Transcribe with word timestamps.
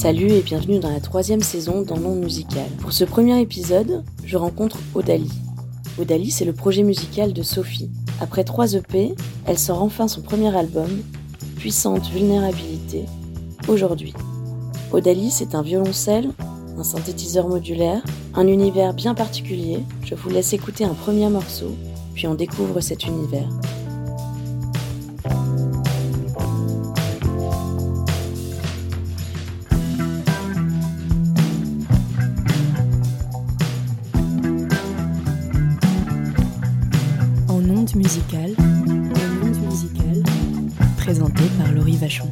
Salut 0.00 0.30
et 0.30 0.42
bienvenue 0.42 0.78
dans 0.78 0.92
la 0.92 1.00
troisième 1.00 1.42
saison 1.42 1.82
dans 1.82 1.98
Monde 1.98 2.20
Musical. 2.20 2.68
Pour 2.80 2.92
ce 2.92 3.02
premier 3.02 3.40
épisode, 3.40 4.04
je 4.24 4.36
rencontre 4.36 4.78
Odali. 4.94 5.28
Odali, 5.98 6.30
c'est 6.30 6.44
le 6.44 6.52
projet 6.52 6.84
musical 6.84 7.32
de 7.32 7.42
Sophie. 7.42 7.90
Après 8.20 8.44
trois 8.44 8.74
EP, 8.74 9.16
elle 9.44 9.58
sort 9.58 9.82
enfin 9.82 10.06
son 10.06 10.22
premier 10.22 10.56
album, 10.56 10.88
Puissante 11.56 12.06
Vulnérabilité, 12.10 13.06
aujourd'hui. 13.66 14.14
Odali, 14.92 15.32
c'est 15.32 15.56
un 15.56 15.62
violoncelle, 15.62 16.30
un 16.78 16.84
synthétiseur 16.84 17.48
modulaire, 17.48 18.04
un 18.34 18.46
univers 18.46 18.94
bien 18.94 19.16
particulier. 19.16 19.80
Je 20.04 20.14
vous 20.14 20.30
laisse 20.30 20.52
écouter 20.52 20.84
un 20.84 20.94
premier 20.94 21.28
morceau, 21.28 21.74
puis 22.14 22.28
on 22.28 22.36
découvre 22.36 22.80
cet 22.80 23.04
univers. 23.04 23.48
Onde 37.70 37.94
musicale, 37.96 38.54
onde 38.58 39.58
musicale, 39.58 40.22
présenté 40.96 41.42
par 41.58 41.72
Laurie 41.72 41.96
Vachon. 41.96 42.28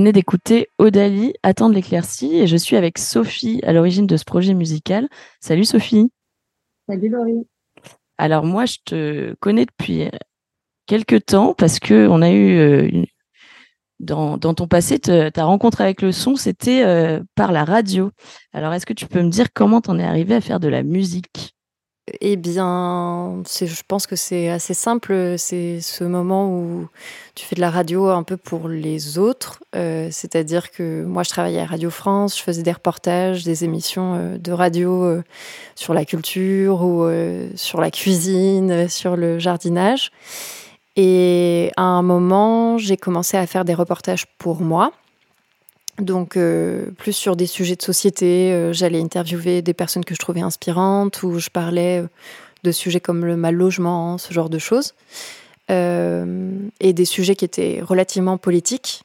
Venez 0.00 0.12
d'écouter 0.12 0.68
Odali, 0.78 1.34
Attendre 1.42 1.74
l'éclaircie, 1.74 2.38
et 2.38 2.46
je 2.46 2.56
suis 2.56 2.76
avec 2.76 2.96
Sophie 2.96 3.60
à 3.64 3.74
l'origine 3.74 4.06
de 4.06 4.16
ce 4.16 4.24
projet 4.24 4.54
musical. 4.54 5.10
Salut 5.40 5.66
Sophie. 5.66 6.10
Salut 6.88 7.10
Laurie. 7.10 7.46
Alors 8.16 8.44
moi, 8.44 8.64
je 8.64 8.76
te 8.82 9.34
connais 9.40 9.66
depuis 9.66 10.08
quelques 10.86 11.26
temps 11.26 11.52
parce 11.52 11.78
que 11.78 12.08
on 12.08 12.22
a 12.22 12.30
eu 12.30 12.56
euh, 12.56 13.04
dans, 13.98 14.38
ton 14.38 14.66
passé, 14.66 14.98
ta 14.98 15.44
rencontre 15.44 15.82
avec 15.82 16.00
le 16.00 16.12
son, 16.12 16.34
c'était 16.34 16.82
euh, 16.82 17.22
par 17.34 17.52
la 17.52 17.64
radio. 17.64 18.10
Alors 18.54 18.72
est-ce 18.72 18.86
que 18.86 18.94
tu 18.94 19.04
peux 19.04 19.20
me 19.20 19.28
dire 19.28 19.52
comment 19.52 19.82
tu 19.82 19.90
en 19.90 19.98
es 19.98 20.04
arrivé 20.04 20.34
à 20.34 20.40
faire 20.40 20.60
de 20.60 20.68
la 20.68 20.82
musique? 20.82 21.54
Eh 22.20 22.36
bien, 22.36 23.42
je 23.60 23.82
pense 23.86 24.06
que 24.06 24.16
c'est 24.16 24.48
assez 24.48 24.74
simple. 24.74 25.34
C'est 25.38 25.80
ce 25.80 26.04
moment 26.04 26.48
où 26.50 26.88
tu 27.34 27.44
fais 27.44 27.54
de 27.54 27.60
la 27.60 27.70
radio 27.70 28.08
un 28.08 28.22
peu 28.22 28.36
pour 28.36 28.68
les 28.68 29.18
autres. 29.18 29.60
Euh, 29.76 30.08
c'est-à-dire 30.10 30.70
que 30.70 31.04
moi, 31.04 31.22
je 31.22 31.30
travaillais 31.30 31.60
à 31.60 31.66
Radio 31.66 31.90
France, 31.90 32.36
je 32.38 32.42
faisais 32.42 32.62
des 32.62 32.72
reportages, 32.72 33.44
des 33.44 33.64
émissions 33.64 34.14
euh, 34.14 34.38
de 34.38 34.52
radio 34.52 35.04
euh, 35.04 35.22
sur 35.74 35.94
la 35.94 36.04
culture 36.04 36.82
ou 36.82 37.08
sur 37.54 37.80
la 37.80 37.90
cuisine, 37.90 38.88
sur 38.88 39.16
le 39.16 39.38
jardinage. 39.38 40.10
Et 40.96 41.70
à 41.76 41.82
un 41.82 42.02
moment, 42.02 42.78
j'ai 42.78 42.96
commencé 42.96 43.36
à 43.36 43.46
faire 43.46 43.64
des 43.64 43.74
reportages 43.74 44.26
pour 44.38 44.60
moi. 44.60 44.92
Donc, 46.00 46.36
euh, 46.36 46.90
plus 46.96 47.12
sur 47.12 47.36
des 47.36 47.46
sujets 47.46 47.76
de 47.76 47.82
société, 47.82 48.52
euh, 48.52 48.72
j'allais 48.72 49.00
interviewer 49.00 49.62
des 49.62 49.74
personnes 49.74 50.04
que 50.04 50.14
je 50.14 50.18
trouvais 50.18 50.40
inspirantes, 50.40 51.22
ou 51.22 51.38
je 51.38 51.50
parlais 51.50 52.02
euh, 52.02 52.06
de 52.64 52.72
sujets 52.72 53.00
comme 53.00 53.24
le 53.24 53.36
mal 53.36 53.54
logement, 53.54 54.18
ce 54.18 54.32
genre 54.32 54.50
de 54.50 54.58
choses, 54.58 54.94
et 55.68 56.92
des 56.92 57.04
sujets 57.04 57.36
qui 57.36 57.44
étaient 57.44 57.80
relativement 57.80 58.38
politiques. 58.38 59.04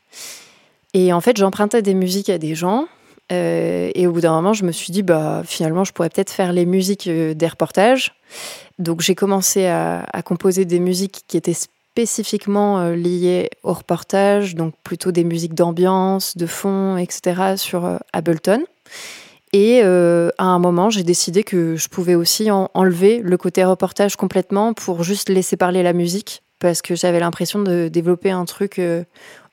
Et 0.95 1.13
en 1.13 1.21
fait, 1.21 1.37
j'empruntais 1.37 1.83
des 1.83 1.93
musiques 1.93 2.31
à 2.31 2.39
des 2.39 2.55
gens, 2.55 2.87
et 3.29 4.07
au 4.07 4.11
bout 4.11 4.21
d'un 4.21 4.33
moment, 4.33 4.53
je 4.53 4.65
me 4.65 4.71
suis 4.71 4.91
dit, 4.91 5.03
bah, 5.03 5.43
finalement, 5.45 5.83
je 5.83 5.93
pourrais 5.93 6.09
peut-être 6.09 6.31
faire 6.31 6.53
les 6.53 6.65
musiques 6.65 7.07
des 7.07 7.47
reportages. 7.47 8.15
Donc, 8.79 9.01
j'ai 9.01 9.13
commencé 9.13 9.67
à, 9.67 10.07
à, 10.11 10.23
composer 10.23 10.65
des 10.65 10.79
musiques 10.79 11.21
qui 11.27 11.37
étaient 11.37 11.53
spécifiquement 11.95 12.79
euh, 12.79 12.93
liées 12.93 13.49
au 13.63 13.71
reportage, 13.71 14.55
donc 14.55 14.73
plutôt 14.83 15.13
des 15.13 15.23
musiques 15.23 15.53
d'ambiance, 15.53 16.35
de 16.35 16.45
fond, 16.45 16.97
etc. 16.97 17.55
sur 17.55 17.85
euh, 17.85 17.97
Ableton. 18.11 18.65
Et 19.53 19.79
euh, 19.81 20.29
à 20.37 20.43
un 20.43 20.59
moment, 20.59 20.89
j'ai 20.89 21.03
décidé 21.03 21.45
que 21.45 21.77
je 21.77 21.87
pouvais 21.87 22.15
aussi 22.15 22.51
enlever 22.51 23.21
le 23.23 23.37
côté 23.37 23.63
reportage 23.63 24.17
complètement 24.17 24.73
pour 24.73 25.03
juste 25.03 25.29
laisser 25.29 25.55
parler 25.55 25.83
la 25.83 25.93
musique, 25.93 26.43
parce 26.59 26.81
que 26.81 26.95
j'avais 26.95 27.21
l'impression 27.21 27.59
de 27.59 27.87
développer 27.87 28.31
un 28.31 28.43
truc 28.43 28.81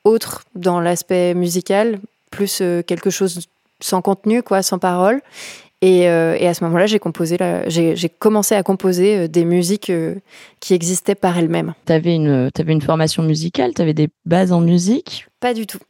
autre 0.02 0.42
dans 0.56 0.80
l'aspect 0.80 1.34
musical, 1.34 2.00
plus 2.32 2.60
quelque 2.88 3.10
chose 3.10 3.46
sans 3.78 4.02
contenu, 4.02 4.42
quoi, 4.42 4.64
sans 4.64 4.80
parole. 4.80 5.20
Euh, 5.84 6.36
et, 6.38 6.46
à 6.46 6.54
ce 6.54 6.62
moment-là, 6.64 6.86
j'ai 6.86 6.98
composé, 6.98 7.36
j'ai 7.66 8.08
commencé 8.08 8.54
à 8.54 8.62
composer 8.62 9.18
euh, 9.18 9.28
des 9.28 9.44
musiques 9.44 9.90
euh, 9.90 10.14
qui 10.60 10.74
existaient 10.74 11.16
par 11.16 11.36
elles-mêmes. 11.36 11.74
Tu 11.86 11.92
avais 11.92 12.14
une, 12.14 12.50
avais 12.56 12.72
une 12.72 12.80
formation 12.80 13.22
musicale, 13.22 13.74
tu 13.74 13.82
avais 13.82 13.94
des 13.94 14.08
bases 14.24 14.52
en 14.52 14.60
musique? 14.60 15.26
Pas 15.40 15.54
du 15.54 15.66
tout, 15.66 15.80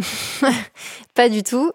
pas 1.14 1.28
du 1.28 1.42
tout. 1.42 1.72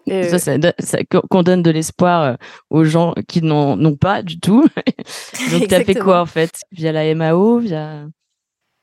qu'on 1.30 1.42
donne 1.44 1.62
de 1.62 1.70
l'espoir 1.70 2.38
aux 2.70 2.82
gens 2.82 3.14
qui 3.28 3.40
n'ont 3.40 3.96
pas 3.96 4.22
du 4.22 4.40
tout. 4.40 4.66
Donc 5.52 5.68
tu 5.68 5.74
as 5.74 5.84
fait 5.84 5.94
quoi 5.94 6.20
en 6.20 6.26
fait? 6.26 6.50
Via 6.72 6.90
la 6.90 7.14
MAO, 7.14 7.58
via 7.58 8.06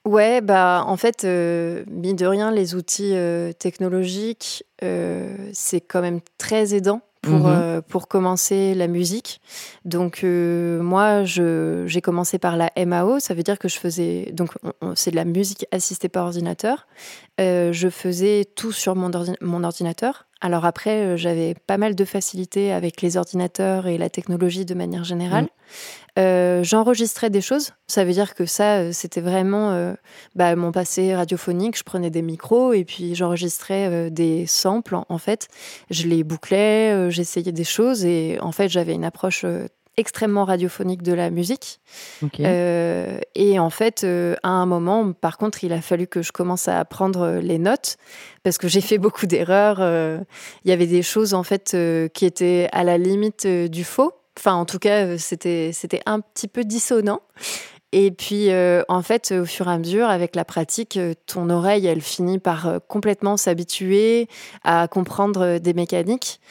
Ouais, 0.06 0.40
bah 0.40 0.84
en 0.88 0.96
fait, 0.96 1.26
mine 1.26 2.16
de 2.16 2.26
rien, 2.26 2.52
les 2.52 2.74
outils 2.74 3.16
technologiques, 3.60 4.64
c'est 4.82 5.82
quand 5.82 6.02
même 6.02 6.22
très 6.38 6.74
aidant 6.74 7.02
pour, 7.26 7.40
mmh 7.40 7.46
euh, 7.48 7.82
pour 7.82 8.08
commencer 8.08 8.74
la 8.76 8.88
musique. 8.88 9.42
Donc 9.84 10.24
euh, 10.24 10.82
moi, 10.82 11.24
j'ai 11.24 12.02
commencé 12.02 12.40
par 12.40 12.56
la 12.58 12.72
MAO, 12.86 13.20
ça 13.20 13.34
veut 13.34 13.44
dire 13.44 13.60
que 13.60 13.68
je 13.68 13.78
faisais, 13.78 14.32
donc 14.34 14.52
c'est 14.96 15.12
de 15.12 15.16
la 15.16 15.26
musique 15.26 15.66
assistée 15.72 16.10
par 16.10 16.26
ordinateur. 16.26 16.88
Euh, 17.42 17.74
je 17.74 17.90
faisais 17.90 18.46
tout 18.56 18.72
sur 18.72 18.96
mon, 18.96 19.12
mon 19.42 19.64
ordinateur. 19.64 20.28
Alors 20.42 20.66
après, 20.66 21.18
j'avais 21.18 21.56
pas 21.56 21.78
mal 21.78 21.96
de 21.96 22.06
facilité 22.06 22.72
avec 22.72 23.02
les 23.02 23.18
ordinateurs 23.18 23.88
et 23.88 23.98
la 23.98 24.10
technologie 24.10 24.66
de 24.66 24.74
manière 24.74 25.04
générale. 25.04 25.46
Mmh. 25.46 25.48
Euh, 26.18 26.64
j'enregistrais 26.64 27.30
des 27.30 27.42
choses. 27.42 27.72
Ça 27.88 28.06
veut 28.06 28.14
dire 28.14 28.36
que 28.36 28.46
ça, 28.46 28.78
euh, 28.78 28.92
c'était 28.94 29.22
vraiment 29.22 29.72
euh, 29.72 29.94
bah, 30.36 30.56
mon 30.56 30.72
passé 30.72 31.14
radiophonique. 31.14 31.78
Je 31.78 31.84
prenais 31.84 32.10
des 32.10 32.22
micros 32.22 32.74
et 32.74 32.86
puis 32.86 33.16
j'enregistrais 33.16 34.10
des 34.12 34.46
samples. 34.46 34.98
En, 35.10 35.18
fait, 35.18 35.48
je 35.90 36.08
les 36.08 36.24
bouclais, 36.24 37.12
j'essayais 37.12 37.52
des 37.52 37.64
choses 37.64 38.06
et 38.06 38.38
en 38.42 38.52
fait, 38.52 38.70
j'avais 38.70 38.94
une 38.94 39.04
approche 39.04 39.46
extrêmement 39.98 40.46
radiophonique 40.46 41.02
de 41.02 41.14
la 41.14 41.30
musique. 41.30 41.80
et 42.40 43.60
en 43.60 43.70
fait, 43.70 44.06
à 44.44 44.50
un 44.50 44.66
moment, 44.66 45.14
par 45.14 45.38
contre, 45.38 45.64
il 45.64 45.74
a 45.74 45.82
fallu 45.82 46.08
que 46.08 46.22
je 46.22 46.32
commence 46.32 46.68
à 46.68 46.80
apprendre 46.80 47.40
les 47.42 47.60
notes 47.60 47.98
parce 48.44 48.58
que 48.58 48.68
j'ai 48.68 48.82
fait 48.82 48.98
beaucoup 48.98 49.26
d'erreurs. 49.26 49.80
Il 49.80 50.70
y 50.70 50.72
avait 50.72 50.88
des 50.88 51.02
choses 51.02 51.34
en 51.34 51.44
fait 51.44 51.76
qui 52.14 52.26
étaient 52.26 52.70
à 52.72 52.84
la 52.84 52.98
limite 52.98 53.48
du 53.48 53.84
faux. 53.84 54.14
Enfin, 54.38 54.54
en 54.56 54.66
tout 54.66 54.80
cas, 54.80 55.06
euh, 55.06 55.18
c'était, 55.18 55.72
c'était 55.74 56.02
un 56.06 56.20
petit 56.20 56.48
peu 56.48 56.64
dissonant. 56.64 57.22
Et 57.92 58.12
puis, 58.12 58.52
euh, 58.52 58.84
en 58.90 59.02
fait, 59.02 59.32
au 59.32 59.46
fur 59.46 59.70
et 59.70 59.72
à 59.72 59.78
mesure, 59.78 60.10
avec 60.10 60.36
la 60.36 60.44
pratique, 60.44 60.98
euh, 60.98 61.14
ton 61.28 61.50
oreille, 61.50 61.86
elle 61.88 62.02
finit 62.02 62.40
par 62.40 62.80
complètement 62.90 63.38
s'habituer 63.38 64.28
à 64.64 64.88
comprendre 64.90 65.60
des 65.60 65.74
mécaniques. 65.74 66.42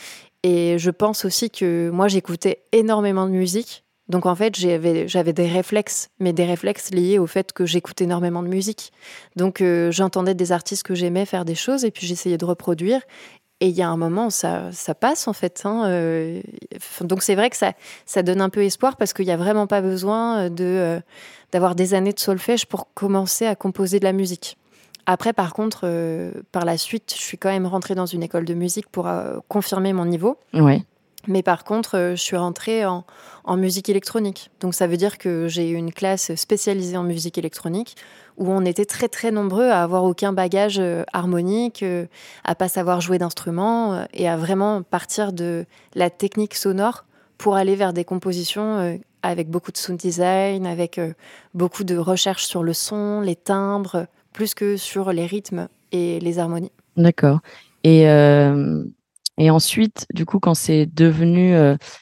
Et 0.44 0.78
je 0.78 0.90
pense 0.90 1.24
aussi 1.24 1.50
que 1.50 1.90
moi, 1.90 2.06
j'écoutais 2.06 2.62
énormément 2.70 3.26
de 3.26 3.32
musique. 3.32 3.84
Donc, 4.08 4.26
en 4.26 4.36
fait, 4.36 4.54
j'avais, 4.54 5.32
des 5.32 5.48
réflexes, 5.48 6.10
mais 6.20 6.32
des 6.32 6.44
réflexes 6.44 6.90
liés 6.90 7.18
au 7.18 7.26
fait 7.26 7.52
que 7.52 7.64
j'écoutais 7.64 8.04
énormément 8.04 8.42
de 8.42 8.48
musique. 8.48 8.92
Donc, 9.34 9.64
j'entendais 9.90 10.34
des 10.34 10.52
artistes 10.52 10.82
que 10.82 10.94
j'aimais 10.94 11.24
faire 11.24 11.46
des 11.46 11.54
choses 11.54 11.86
et 11.86 11.90
puis 11.90 12.06
j'essayais 12.06 12.36
de 12.36 12.44
reproduire. 12.44 13.00
Et 13.60 13.68
il 13.68 13.74
y 13.74 13.82
a 13.82 13.88
un 13.88 13.96
moment, 13.96 14.28
ça, 14.30 14.70
ça 14.72 14.94
passe 14.94 15.28
en 15.28 15.32
fait. 15.32 15.62
Hein, 15.64 15.84
euh, 15.86 16.42
donc 17.00 17.22
c'est 17.22 17.34
vrai 17.34 17.50
que 17.50 17.56
ça, 17.56 17.72
ça 18.04 18.22
donne 18.22 18.40
un 18.40 18.50
peu 18.50 18.62
espoir 18.62 18.96
parce 18.96 19.12
qu'il 19.12 19.24
n'y 19.24 19.30
a 19.30 19.36
vraiment 19.36 19.66
pas 19.66 19.80
besoin 19.80 20.50
de, 20.50 20.64
euh, 20.64 21.00
d'avoir 21.52 21.74
des 21.74 21.94
années 21.94 22.12
de 22.12 22.18
solfège 22.18 22.66
pour 22.66 22.92
commencer 22.94 23.46
à 23.46 23.54
composer 23.54 24.00
de 24.00 24.04
la 24.04 24.12
musique. 24.12 24.58
Après, 25.06 25.32
par 25.32 25.52
contre, 25.52 25.82
euh, 25.84 26.32
par 26.52 26.64
la 26.64 26.78
suite, 26.78 27.14
je 27.16 27.20
suis 27.20 27.38
quand 27.38 27.50
même 27.50 27.66
rentrée 27.66 27.94
dans 27.94 28.06
une 28.06 28.23
école 28.23 28.44
de 28.44 28.54
musique 28.54 28.88
pour 28.88 29.08
confirmer 29.49 29.92
mon 29.92 30.06
niveau. 30.06 30.38
Ouais. 30.52 30.82
Mais 31.26 31.42
par 31.42 31.64
contre, 31.64 32.12
je 32.14 32.20
suis 32.20 32.37
rentrée 32.37 32.84
en, 32.84 33.04
en 33.44 33.56
musique 33.56 33.88
électronique. 33.88 34.50
Donc 34.61 34.75
ça 34.75 34.87
veut 34.87 34.96
dire 34.96 35.18
que 35.18 35.49
j'ai 35.49 35.70
eu 35.70 35.75
une 35.75 35.92
classe 35.92 36.34
spécialisée 36.34 36.96
en 36.96 37.02
musique 37.02 37.38
électronique 37.38 37.96
où 38.37 38.50
on 38.50 38.64
était 38.64 38.84
très 38.84 39.08
très 39.08 39.30
nombreux 39.30 39.68
à 39.68 39.82
avoir 39.82 40.04
aucun 40.04 40.32
bagage 40.32 40.78
euh, 40.78 41.04
harmonique, 41.12 41.82
euh, 41.82 42.06
à 42.44 42.54
pas 42.54 42.68
savoir 42.68 43.00
jouer 43.00 43.18
d'instruments 43.18 43.94
euh, 43.94 44.04
et 44.12 44.28
à 44.28 44.37
vraiment 44.37 44.82
partir 44.82 45.32
de 45.32 45.66
la 45.94 46.11
technique 46.11 46.54
sonore 46.54 47.04
pour 47.38 47.56
aller 47.56 47.76
vers 47.76 47.92
des 47.92 48.04
compositions 48.04 48.99
avec 49.23 49.50
beaucoup 49.50 49.73
de 49.73 49.76
sound 49.76 49.99
design, 49.99 50.66
avec 50.66 51.00
beaucoup 51.52 51.82
de 51.82 51.96
recherche 51.96 52.46
sur 52.46 52.62
le 52.62 52.73
son, 52.73 53.20
les 53.20 53.34
timbres, 53.34 54.06
plus 54.35 54.53
que 54.53 54.76
sur 54.76 55.12
les 55.14 55.25
rythmes 55.25 55.69
et 55.93 56.21
les 56.21 56.38
harmonies. 56.38 56.73
D'accord. 56.99 57.41
Et, 57.85 58.03
et 59.38 59.50
ensuite, 59.50 60.07
du 60.12 60.26
coup, 60.26 60.41
quand 60.41 60.55
c'est 60.55 60.87
devenu, 60.87 61.55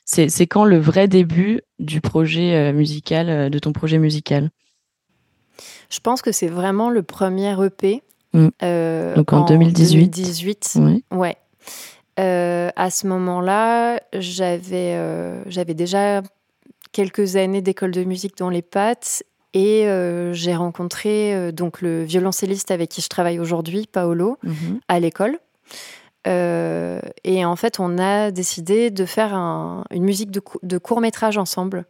c'est 0.05 0.47
quand 0.49 0.65
le 0.65 0.79
vrai 0.79 1.07
début 1.07 1.61
du 1.79 2.01
projet 2.01 2.73
musical, 2.73 3.51
de 3.51 3.59
ton 3.61 3.73
projet 3.73 3.99
musical? 3.99 4.51
Je 5.93 6.01
pense 6.01 6.23
que 6.23 6.33
c'est 6.33 6.49
vraiment 6.49 6.89
le 6.89 7.03
premier 7.03 7.55
EP. 7.63 8.03
Mm. 8.33 8.49
Euh, 8.63 9.15
Donc 9.15 9.33
en, 9.33 9.45
2018. 9.45 10.09
2018. 10.09 10.79
Ouais. 11.11 11.37
Euh, 12.19 12.71
à 12.77 12.91
ce 12.91 13.07
moment-là, 13.07 14.01
j'avais 14.15 14.95
euh, 14.95 15.43
j'avais 15.51 15.75
déjà 15.75 16.23
quelques 16.93 17.37
années 17.37 17.63
d'école 17.63 17.91
de 17.91 18.05
musique 18.05 18.37
dans 18.39 18.49
les 18.49 18.63
pattes 18.63 19.23
et 19.55 19.87
j'ai 20.33 20.55
rencontré 20.55 21.53
donc 21.53 21.83
le 21.83 22.05
violoncelliste 22.05 22.71
avec 22.71 22.91
qui 22.91 23.03
je 23.03 23.09
travaille 23.09 23.39
aujourd'hui, 23.39 23.89
Paolo, 23.91 24.39
mm-hmm. 24.45 24.81
à 24.89 25.01
l'école. 25.01 25.39
et 26.27 27.45
en 27.45 27.57
fait, 27.57 27.81
on 27.81 27.99
a 27.99 28.31
décidé 28.31 28.91
de 28.91 29.05
faire 29.05 29.35
une 29.35 30.05
musique 30.05 30.31
de, 30.31 30.41
de 30.63 30.79
court 30.79 31.01
métrage 31.01 31.39
ensemble. 31.39 31.85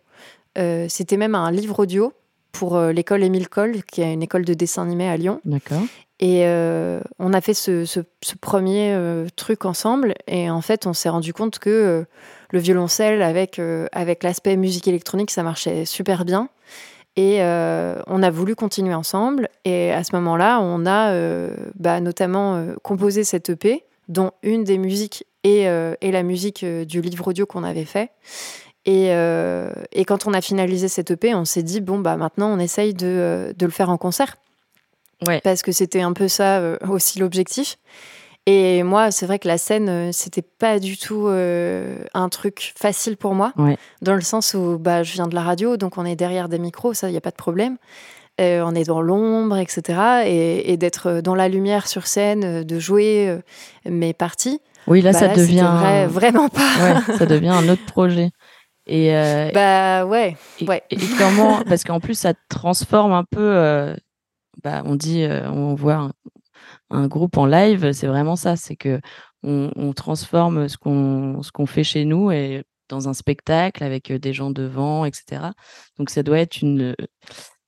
C'était 0.57 1.17
même 1.17 1.35
un 1.35 1.51
livre 1.51 1.79
audio 1.79 2.13
pour 2.53 2.77
euh, 2.77 2.93
l'école 2.93 3.25
Émile 3.25 3.49
Cole, 3.49 3.83
qui 3.83 4.03
est 4.03 4.13
une 4.13 4.23
école 4.23 4.45
de 4.45 4.55
dessin 4.55 4.83
animé 4.83 5.09
à 5.09 5.17
Lyon. 5.17 5.41
D'accord. 5.45 5.83
Et 6.21 6.47
euh, 6.47 7.01
on 7.19 7.33
a 7.33 7.41
fait 7.41 7.55
ce, 7.55 8.05
premier 8.41 8.93
euh, 8.93 9.27
truc 9.35 9.65
ensemble. 9.65 10.15
Et 10.29 10.49
en 10.51 10.61
fait, 10.61 10.87
on 10.87 10.93
s'est 10.93 11.09
rendu 11.09 11.33
compte 11.33 11.59
que 11.59 12.07
le 12.51 12.59
violoncelle 12.59 13.23
avec, 13.23 13.61
avec 13.93 14.23
l'aspect 14.23 14.57
musique 14.57 14.87
électronique, 14.87 15.31
ça 15.31 15.43
marchait 15.43 15.85
super 15.85 16.25
bien. 16.25 16.49
Et 17.17 17.41
on 17.43 18.23
a 18.23 18.31
voulu 18.31 18.55
continuer 18.55 18.95
ensemble. 18.95 19.49
Et 19.65 19.93
à 19.93 20.03
ce 20.05 20.15
moment-là, 20.17 20.61
on 20.61 20.87
a 20.87 21.15
bah, 21.75 22.01
notamment 22.01 22.67
composé 22.83 23.25
cette 23.25 23.51
EP, 23.51 23.85
dont 24.09 24.31
une 24.43 24.65
des 24.65 24.79
musiques 24.79 25.27
est, 25.45 25.65
est 25.65 26.11
la 26.11 26.23
musique 26.23 26.65
du 26.65 27.01
livre 27.03 27.29
audio 27.29 27.45
qu'on 27.45 27.65
avait 27.65 27.85
fait. 27.85 28.11
Et, 28.87 29.09
et, 29.93 30.05
quand 30.05 30.27
on 30.27 30.33
a 30.33 30.41
finalisé 30.41 30.89
cette 30.89 31.11
EP, 31.11 31.35
on 31.35 31.45
s'est 31.45 31.63
dit, 31.63 31.81
bon, 31.83 31.99
bah, 31.99 32.17
maintenant, 32.17 32.49
on 32.49 32.59
essaye 32.59 32.95
de, 32.95 33.55
de 33.57 33.67
le 33.67 33.73
faire 33.73 33.91
en 33.91 33.99
concert. 33.99 34.37
Ouais. 35.27 35.41
Parce 35.45 35.63
que 35.63 35.71
c'était 35.71 36.01
un 36.01 36.15
peu 36.15 36.29
ça 36.29 36.79
aussi 36.89 37.19
l'objectif. 37.19 37.77
Et 38.47 38.83
moi, 38.83 39.13
c'est 39.13 39.27
vrai 39.27 39.39
que 39.39 39.47
la 39.47 39.59
scène, 39.59 39.89
euh, 39.89 40.11
c'était 40.13 40.43
pas 40.43 40.81
du 40.81 40.97
tout 40.99 41.29
euh, 41.29 42.03
un 42.13 42.29
truc 42.29 42.73
facile 42.77 43.17
pour 43.17 43.35
moi, 43.35 43.53
dans 44.01 44.15
le 44.15 44.21
sens 44.21 44.55
où 44.55 44.79
bah, 44.79 45.05
je 45.05 45.13
viens 45.13 45.29
de 45.29 45.35
la 45.35 45.43
radio, 45.43 45.77
donc 45.77 45.97
on 45.97 46.05
est 46.05 46.17
derrière 46.17 46.49
des 46.49 46.59
micros, 46.59 46.93
ça, 46.93 47.09
il 47.09 47.13
n'y 47.13 47.19
a 47.19 47.21
pas 47.21 47.31
de 47.31 47.37
problème. 47.37 47.77
Euh, 48.41 48.63
on 48.67 48.75
est 48.75 48.85
dans 48.85 49.01
l'ombre, 49.01 49.59
etc. 49.59 50.25
Et, 50.27 50.77
d'être 50.77 51.21
dans 51.21 51.35
la 51.35 51.49
lumière 51.49 51.87
sur 51.87 52.07
scène, 52.07 52.65
de 52.65 52.79
jouer 52.81 53.39
mes 53.85 54.15
parties. 54.15 54.61
Oui, 54.89 55.03
là, 55.03 55.13
bah 55.13 55.19
ça 55.19 55.29
devient. 55.29 56.07
vraiment 56.09 56.49
pas. 56.49 57.03
ça 57.19 57.27
devient 57.27 57.51
un 57.51 57.69
autre 57.69 57.85
projet. 57.85 58.31
Et 58.87 59.13
bah 59.55 60.05
ouais. 60.07 60.37
ouais. 60.67 60.83
Et, 60.91 60.97
comment 61.19 61.63
Parce 61.69 61.85
qu'en 61.85 62.01
plus, 62.01 62.19
ça 62.19 62.33
transforme 62.49 63.13
un 63.13 63.25
peu. 63.25 63.95
bah, 64.65 64.83
on 64.85 64.97
dit, 64.97 65.25
on 65.47 65.75
voit 65.75 66.11
un 66.93 67.07
groupe 67.09 67.37
en 67.37 67.47
live, 67.47 67.93
c'est 67.93 68.07
vraiment 68.07 68.37
ça, 68.37 68.57
c'est 68.57 68.77
que 68.77 69.01
on, 69.43 69.93
transforme 69.93 70.69
ce 70.69 70.77
qu'on 70.79 71.43
ce 71.43 71.51
qu'on 71.51 71.67
fait 71.67 71.85
chez 71.85 72.05
nous 72.05 72.31
et 72.31 72.65
dans 72.89 73.09
un 73.09 73.15
spectacle 73.15 73.83
avec 73.83 74.13
des 74.13 74.33
gens 74.33 74.51
devant, 74.51 75.05
etc. 75.05 75.51
Donc 75.99 76.11
ça 76.11 76.23
doit 76.23 76.39
être 76.39 76.63
une 76.63 76.95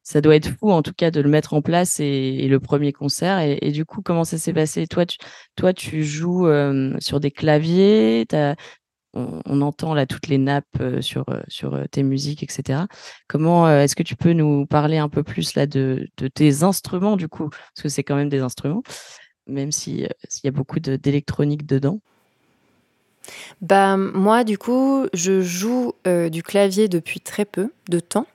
ça 0.02 0.21
doit 0.21 0.37
être 0.37 0.50
fou 0.59 0.71
en 0.71 0.83
tout 0.83 0.93
cas 0.93 1.11
de 1.11 1.21
le 1.21 1.31
mettre 1.31 1.54
en 1.54 1.62
place 1.62 1.99
et, 1.99 2.47
le 2.49 2.61
premier 2.61 2.93
concert. 2.93 3.40
Et, 3.40 3.73
du 3.73 3.87
coup, 3.87 4.02
comment 4.02 4.25
ça 4.25 4.38
s'est 4.38 4.52
passé? 4.52 4.87
Toi, 4.87 5.07
tu, 5.07 5.16
toi, 5.57 5.73
tu 5.73 6.04
joues 6.04 6.47
sur 7.00 7.21
des 7.21 7.31
claviers, 7.31 8.26
on, 9.14 9.61
entend 9.61 9.94
là 9.94 10.06
toutes 10.06 10.26
les 10.26 10.38
nappes 10.38 10.83
sur, 11.00 11.25
sur 11.49 11.80
tes 11.90 12.02
musiques, 12.02 12.42
etc. 12.42 12.83
Comment 13.28 13.68
est-ce 13.68 13.97
que 13.97 14.02
tu 14.02 14.16
peux 14.16 14.33
nous 14.33 14.66
parler 14.66 14.99
un 14.99 15.09
peu 15.09 15.23
plus 15.23 15.54
là 15.54 15.66
de, 15.66 16.09
de 16.16 16.28
tes 16.28 16.62
instruments 16.62 17.16
du 17.16 17.28
coup? 17.28 17.49
Parce 17.49 17.83
que 17.83 17.88
c'est 17.88 18.02
quand 18.02 18.16
même 18.16 18.28
des 18.28 18.40
instruments, 18.40 18.83
même 19.47 19.73
s'il 19.73 20.00
y 20.00 20.49
a 20.49 20.50
beaucoup 20.50 20.80
d'électronique 20.80 21.66
dedans. 21.66 22.00
Bah, 23.61 23.97
moi, 23.97 24.44
du 24.44 24.59
coup, 24.59 25.06
je 25.12 25.40
joue 25.40 25.94
du 26.04 26.42
clavier 26.42 26.88
depuis 26.88 27.21
très 27.21 27.44
peu 27.44 27.73
de 27.88 28.00
temps. 28.00 28.26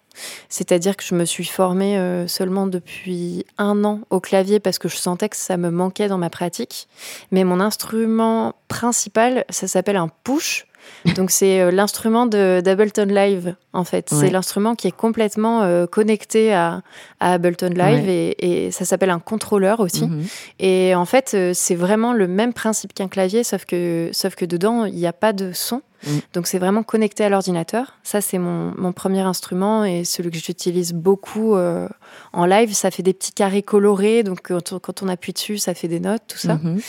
C'est-à-dire 0.50 0.98
que 0.98 1.04
je 1.04 1.16
me 1.16 1.26
suis 1.26 1.46
formée 1.46 2.26
seulement 2.28 2.68
depuis 2.68 3.46
un 3.58 3.84
an 3.84 4.02
au 4.10 4.20
clavier 4.20 4.60
parce 4.60 4.80
que 4.80 4.90
je 4.90 4.98
sentais 4.98 5.30
que 5.30 5.38
ça 5.38 5.58
me 5.58 5.70
manquait 5.70 6.08
dans 6.08 6.18
ma 6.18 6.30
pratique. 6.30 6.88
Mais 7.32 7.44
mon 7.44 7.60
instrument 7.60 8.56
principal, 8.68 9.46
ça 9.50 9.68
s'appelle 9.68 9.96
un 9.96 10.10
push. 10.24 10.66
Donc 11.16 11.32
c'est 11.32 11.62
euh, 11.62 11.72
l'instrument 11.72 12.26
de 12.26 12.62
d'Ableton 12.64 13.06
Live 13.06 13.56
en 13.74 13.84
fait. 13.84 14.10
C'est 14.10 14.30
l'instrument 14.30 14.76
qui 14.76 14.88
est 14.88 14.96
complètement 14.96 15.62
euh, 15.62 15.86
connecté 15.86 16.54
à, 16.54 16.82
Ableton 17.20 17.70
Live 17.70 18.08
et, 18.08 18.72
ça 18.72 18.86
s'appelle 18.86 19.10
un 19.10 19.20
contrôleur 19.20 19.80
aussi. 19.80 20.06
Mhm. 20.06 20.26
Et 20.60 20.96
en 20.96 21.06
fait 21.06 21.32
euh, 21.34 21.52
c'est 21.54 21.76
vraiment 21.76 22.14
le 22.14 22.28
même 22.28 22.54
principe 22.54 22.94
qu'un 22.94 23.08
clavier 23.08 23.44
sauf 23.44 23.66
que 23.66 24.10
sauf 24.12 24.36
que 24.36 24.46
dedans 24.46 24.86
il 24.86 24.96
n'y 24.96 25.08
a 25.08 25.14
pas 25.14 25.34
de 25.34 25.52
son. 25.54 25.82
Mhm. 26.06 26.20
Donc 26.34 26.48
c'est 26.48 26.60
vraiment 26.60 26.84
connecté 26.84 27.24
à 27.24 27.30
l'ordinateur. 27.30 27.98
Ça 28.04 28.22
c'est 28.22 28.38
mon, 28.38 28.74
mon, 28.78 28.92
premier 28.94 29.22
instrument 29.22 29.84
et 29.84 30.04
celui 30.04 30.32
que 30.32 30.38
j'utilise 30.38 30.94
beaucoup 30.94 31.56
en 31.56 32.46
live. 32.46 32.74
Ça 32.74 32.92
fait 32.92 33.04
des 33.04 33.14
petits 33.14 33.34
carrés 33.34 33.64
colorés 33.64 34.24
donc 34.24 34.42
quand 34.42 35.04
on, 35.04 35.08
appuie 35.08 35.34
dessus 35.34 35.58
ça 35.58 35.74
fait 35.74 35.88
des 35.88 36.00
notes 36.00 36.24
tout 36.28 36.38
ça. 36.38 36.56
Mhm. 36.56 36.80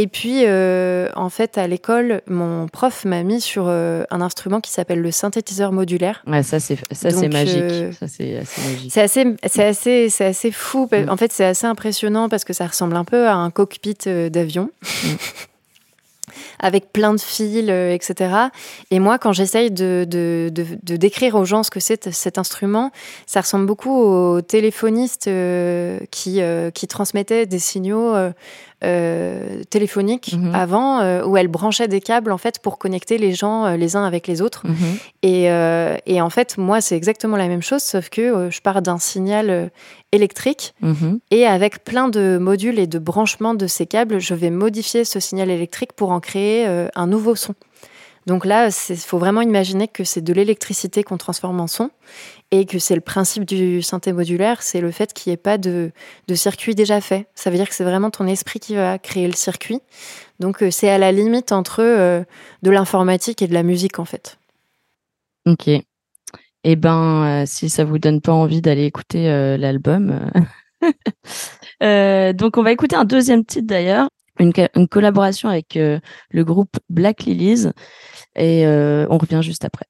Et 0.00 0.06
puis, 0.06 0.44
euh, 0.46 1.10
en 1.14 1.28
fait, 1.28 1.58
à 1.58 1.66
l'école, 1.66 2.22
mon 2.26 2.68
prof 2.68 3.04
m'a 3.04 3.22
mis 3.22 3.42
sur 3.42 3.66
euh, 3.68 4.04
un 4.10 4.22
instrument 4.22 4.62
qui 4.62 4.70
s'appelle 4.70 5.02
le 5.02 5.10
synthétiseur 5.10 5.72
modulaire. 5.72 6.22
Ouais, 6.26 6.42
ça 6.42 6.58
c'est 6.58 6.78
ça 6.90 7.10
c'est 7.10 7.28
magique. 7.28 7.58
Euh, 7.58 7.92
ça 7.92 8.08
c'est 8.08 8.38
assez 8.38 8.62
magique. 8.62 8.90
C'est 8.90 9.02
assez 9.02 9.24
c'est 9.46 9.64
assez 9.64 10.08
c'est 10.08 10.24
assez 10.24 10.52
fou. 10.52 10.88
Mm. 10.90 11.10
En 11.10 11.18
fait, 11.18 11.30
c'est 11.34 11.44
assez 11.44 11.66
impressionnant 11.66 12.30
parce 12.30 12.44
que 12.44 12.54
ça 12.54 12.66
ressemble 12.66 12.96
un 12.96 13.04
peu 13.04 13.28
à 13.28 13.34
un 13.34 13.50
cockpit 13.50 13.98
d'avion. 14.30 14.70
Avec 16.60 16.92
plein 16.92 17.14
de 17.14 17.20
fils, 17.20 17.68
etc. 17.68 18.34
Et 18.90 18.98
moi, 18.98 19.18
quand 19.18 19.32
j'essaye 19.32 19.70
de, 19.70 20.06
de, 20.08 20.50
de, 20.52 20.96
décrire 20.96 21.34
aux 21.34 21.44
gens 21.44 21.62
ce 21.62 21.70
que 21.70 21.80
c'est 21.80 22.12
cet 22.12 22.38
instrument, 22.38 22.90
ça 23.26 23.40
ressemble 23.40 23.66
beaucoup 23.66 23.96
aux 23.96 24.42
téléphonistes 24.42 25.30
qui, 26.10 26.40
qui 26.74 26.86
transmettaient 26.86 27.46
des 27.46 27.58
signaux 27.58 28.14
euh, 28.82 29.62
téléphonique 29.68 30.32
mhm. 30.32 30.54
avant 30.54 31.00
euh, 31.00 31.22
où 31.22 31.36
elle 31.36 31.48
branchait 31.48 31.86
des 31.86 32.00
câbles 32.00 32.32
en 32.32 32.38
fait 32.38 32.60
pour 32.60 32.78
connecter 32.78 33.18
les 33.18 33.34
gens 33.34 33.66
euh, 33.66 33.76
les 33.76 33.94
uns 33.94 34.04
avec 34.04 34.26
les 34.26 34.40
autres. 34.40 34.66
Mhm. 34.66 34.98
Et, 35.22 35.44
et, 36.06 36.22
en 36.22 36.30
fait, 36.30 36.56
moi, 36.56 36.80
c'est 36.80 36.96
exactement 36.96 37.36
la 37.36 37.46
même 37.46 37.60
chose, 37.60 37.82
sauf 37.82 38.08
que 38.08 38.48
je 38.50 38.60
pars 38.62 38.80
d'un 38.80 38.98
signal 38.98 39.70
électrique 40.12 40.74
mhm. 40.80 41.20
et 41.30 41.46
avec 41.46 41.84
plein 41.84 42.08
de 42.08 42.38
modules 42.38 42.78
et 42.78 42.86
de 42.86 42.98
branchements 42.98 43.54
de 43.54 43.66
ces 43.66 43.86
câbles, 43.86 44.18
je 44.18 44.34
vais 44.34 44.50
modifier 44.50 45.04
ce 45.04 45.20
signal 45.20 45.50
électrique 45.50 45.92
pour 45.92 46.10
en 46.10 46.20
créer 46.20 46.66
un 46.66 47.06
nouveau 47.06 47.34
son. 47.36 47.54
Donc 48.26 48.44
là, 48.44 48.68
il 48.88 48.96
faut 48.96 49.18
vraiment 49.18 49.40
imaginer 49.40 49.88
que 49.88 50.04
c'est 50.04 50.20
de 50.20 50.32
l'électricité 50.32 51.02
qu'on 51.02 51.16
transforme 51.16 51.58
en 51.60 51.66
son 51.66 51.90
et 52.50 52.66
que 52.66 52.78
c'est 52.78 52.94
le 52.94 53.00
principe 53.00 53.44
du 53.44 53.80
synthé 53.82 54.12
modulaire, 54.12 54.62
c'est 54.62 54.80
le 54.80 54.90
fait 54.90 55.12
qu'il 55.12 55.30
n'y 55.30 55.34
ait 55.34 55.38
pas 55.38 55.58
de, 55.58 55.90
circuit 56.34 56.74
déjà 56.74 57.00
fait. 57.00 57.26
Ça 57.34 57.50
veut 57.50 57.56
dire 57.56 57.68
que 57.68 57.74
c'est 57.74 57.84
vraiment 57.84 58.10
ton 58.10 58.26
esprit 58.26 58.60
qui 58.60 58.74
va 58.74 58.98
créer 58.98 59.26
le 59.26 59.34
circuit. 59.34 59.80
Donc 60.38 60.62
euh, 60.62 60.70
c'est 60.70 60.90
à 60.90 60.98
la 60.98 61.12
limite 61.12 61.52
entre 61.52 61.80
euh, 61.82 62.22
de 62.62 62.70
l'informatique 62.70 63.42
et 63.42 63.48
de 63.48 63.54
la 63.54 63.62
musique 63.62 63.98
en 63.98 64.04
fait. 64.04 64.38
Ok. 65.46 65.68
Eh 66.64 66.76
ben, 66.76 67.42
euh, 67.42 67.44
si 67.46 67.70
ça 67.70 67.84
vous 67.84 67.98
donne 67.98 68.20
pas 68.20 68.32
envie 68.32 68.60
d'aller 68.60 68.84
écouter 68.84 69.28
l'album, 69.58 70.30
donc 71.80 72.56
on 72.56 72.62
va 72.62 72.72
écouter 72.72 72.96
un 72.96 73.04
deuxième 73.04 73.44
titre 73.44 73.66
d'ailleurs, 73.66 74.08
une, 74.38 74.52
collaboration 74.88 75.48
avec 75.48 75.74
le 75.76 76.44
groupe 76.44 76.76
Black 76.88 77.24
Lilies, 77.24 77.70
et 78.36 78.66
on 78.66 79.18
revient 79.18 79.40
juste 79.42 79.64
après. 79.64 79.86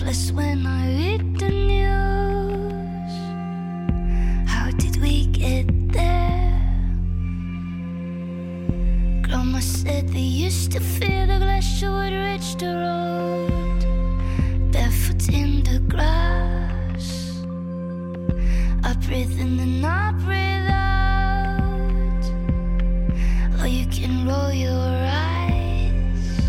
helpless 0.00 0.32
when 0.32 0.79
Grandma 9.60 9.76
said 9.76 10.08
they 10.08 10.20
used 10.20 10.72
to 10.72 10.80
fear 10.80 11.26
the 11.26 11.38
glacier 11.38 11.90
would 11.90 12.12
reach 12.12 12.56
the 12.56 12.74
road. 12.82 13.84
Barefoot 14.72 15.28
in 15.28 15.62
the 15.64 15.80
grass. 15.80 17.42
I 18.82 18.94
breathe 19.06 19.38
in 19.38 19.60
and 19.60 19.84
I 19.84 20.12
breathe 20.24 20.70
out. 20.70 22.24
Or 23.60 23.66
you 23.66 23.86
can 23.86 24.26
roll 24.26 24.52
your 24.52 24.92
eyes, 25.28 26.40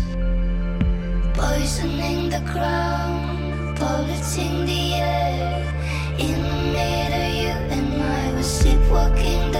poisoning 1.34 2.30
the 2.30 2.40
ground, 2.50 3.76
polluting 3.76 4.64
the 4.64 4.94
air. 4.94 5.74
In 6.18 6.40
the 6.42 6.56
middle, 6.72 7.28
you 7.42 7.56
and 7.76 8.02
I 8.02 8.32
were 8.32 8.42
sleepwalking 8.42 9.51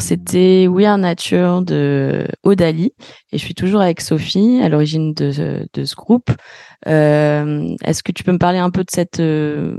C'était 0.00 0.66
We 0.68 0.86
Are 0.86 0.98
Nature 0.98 1.62
de 1.62 2.26
Odali 2.42 2.92
et 3.32 3.38
je 3.38 3.44
suis 3.44 3.54
toujours 3.54 3.80
avec 3.80 4.00
Sophie 4.00 4.60
à 4.62 4.68
l'origine 4.68 5.14
de, 5.14 5.32
ce 5.32 5.94
groupe. 5.94 6.30
Euh, 6.86 7.74
est-ce 7.84 8.02
que 8.02 8.12
tu 8.12 8.24
peux 8.24 8.32
me 8.32 8.38
parler 8.38 8.58
un 8.58 8.70
peu 8.70 8.84
de 8.84 8.90
cette, 8.90 9.20
euh, 9.20 9.76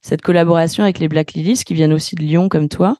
cette 0.00 0.22
collaboration 0.22 0.82
avec 0.84 0.98
les 0.98 1.08
Black 1.08 1.32
Lilies 1.32 1.64
qui 1.64 1.74
viennent 1.74 1.92
aussi 1.92 2.14
de 2.14 2.22
Lyon 2.22 2.48
comme 2.48 2.68
toi? 2.68 2.96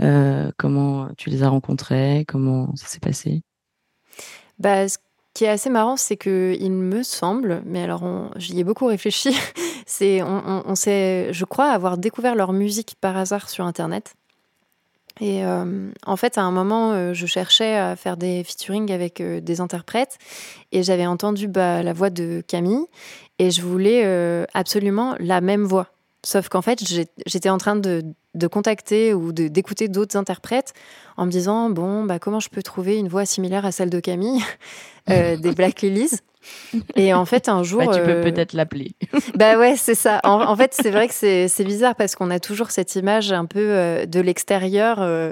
Euh, 0.00 0.50
Comment 0.58 1.08
tu 1.16 1.30
les 1.30 1.42
as 1.42 1.48
rencontrés 1.48 2.24
Comment 2.28 2.74
ça 2.76 2.86
s'est 2.86 3.00
passé? 3.00 3.42
Bah, 4.58 4.88
Ce 4.88 4.98
qui 5.34 5.44
est 5.44 5.48
assez 5.48 5.70
marrant, 5.70 5.96
c'est 5.96 6.16
que 6.16 6.56
il 6.60 6.72
me 6.72 7.02
semble, 7.02 7.62
mais 7.64 7.82
alors 7.82 8.30
j'y 8.36 8.58
ai 8.58 8.64
beaucoup 8.64 8.86
réfléchi, 8.86 9.30
c'est 9.86 10.22
on 10.22 10.74
sait, 10.74 11.28
je 11.32 11.44
crois 11.44 11.70
avoir 11.70 11.98
découvert 11.98 12.34
leur 12.34 12.52
musique 12.52 12.94
par 13.00 13.16
hasard 13.16 13.48
sur 13.48 13.64
Internet. 13.64 14.14
Et 15.20 15.44
euh, 15.44 15.90
en 16.06 16.16
fait, 16.16 16.38
à 16.38 16.42
un 16.42 16.50
moment, 16.50 16.92
euh, 16.92 17.12
je 17.12 17.26
cherchais 17.26 17.76
à 17.76 17.94
faire 17.94 18.16
des 18.16 18.42
featuring 18.42 18.90
avec 18.90 19.20
euh, 19.20 19.40
des 19.40 19.60
interprètes 19.60 20.18
et 20.72 20.82
j'avais 20.82 21.06
entendu 21.06 21.46
bah, 21.46 21.82
la 21.82 21.92
voix 21.92 22.08
de 22.08 22.42
Camille 22.46 22.86
et 23.38 23.50
je 23.50 23.62
voulais 23.62 24.04
absolument 24.54 25.14
la 25.18 25.40
même 25.40 25.64
voix. 25.64 25.88
Sauf 26.22 26.50
qu'en 26.50 26.60
fait, 26.60 26.82
j'étais 27.26 27.48
en 27.48 27.56
train 27.56 27.76
de, 27.76 28.02
de 28.34 28.46
contacter 28.46 29.14
ou 29.14 29.32
d'écouter 29.32 29.88
d'autres 29.88 30.18
interprètes 30.18 30.74
en 31.16 31.24
me 31.24 31.30
disant 31.30 31.70
bon, 31.70 32.04
bah, 32.04 32.18
comment 32.18 32.40
je 32.40 32.50
peux 32.50 32.62
trouver 32.62 32.98
une 32.98 33.08
voix 33.08 33.24
similaire 33.24 33.64
à 33.64 33.72
celle 33.72 33.88
de 33.88 33.98
Camille 33.98 34.42
des 35.08 35.52
Black 35.56 35.80
Lilies? 35.80 36.20
Et 36.96 37.12
en 37.14 37.24
fait, 37.24 37.48
un 37.48 37.62
jour. 37.62 37.84
Bah, 37.84 37.92
tu 37.94 38.02
peux 38.02 38.10
euh, 38.10 38.22
peut-être 38.22 38.52
l'appeler. 38.52 38.92
bah 39.34 39.58
ouais, 39.58 39.76
c'est 39.76 39.94
ça. 39.94 40.20
En, 40.24 40.56
fait, 40.56 40.74
c'est 40.74 40.90
vrai 40.90 41.08
que 41.08 41.14
c'est 41.14 41.64
bizarre 41.64 41.94
parce 41.94 42.14
qu'on 42.14 42.30
a 42.30 42.40
toujours 42.40 42.70
cette 42.70 42.94
image 42.96 43.32
un 43.32 43.46
peu 43.46 43.60
euh, 43.60 44.06
de 44.06 44.20
l'extérieur 44.20 44.98
euh, 45.00 45.30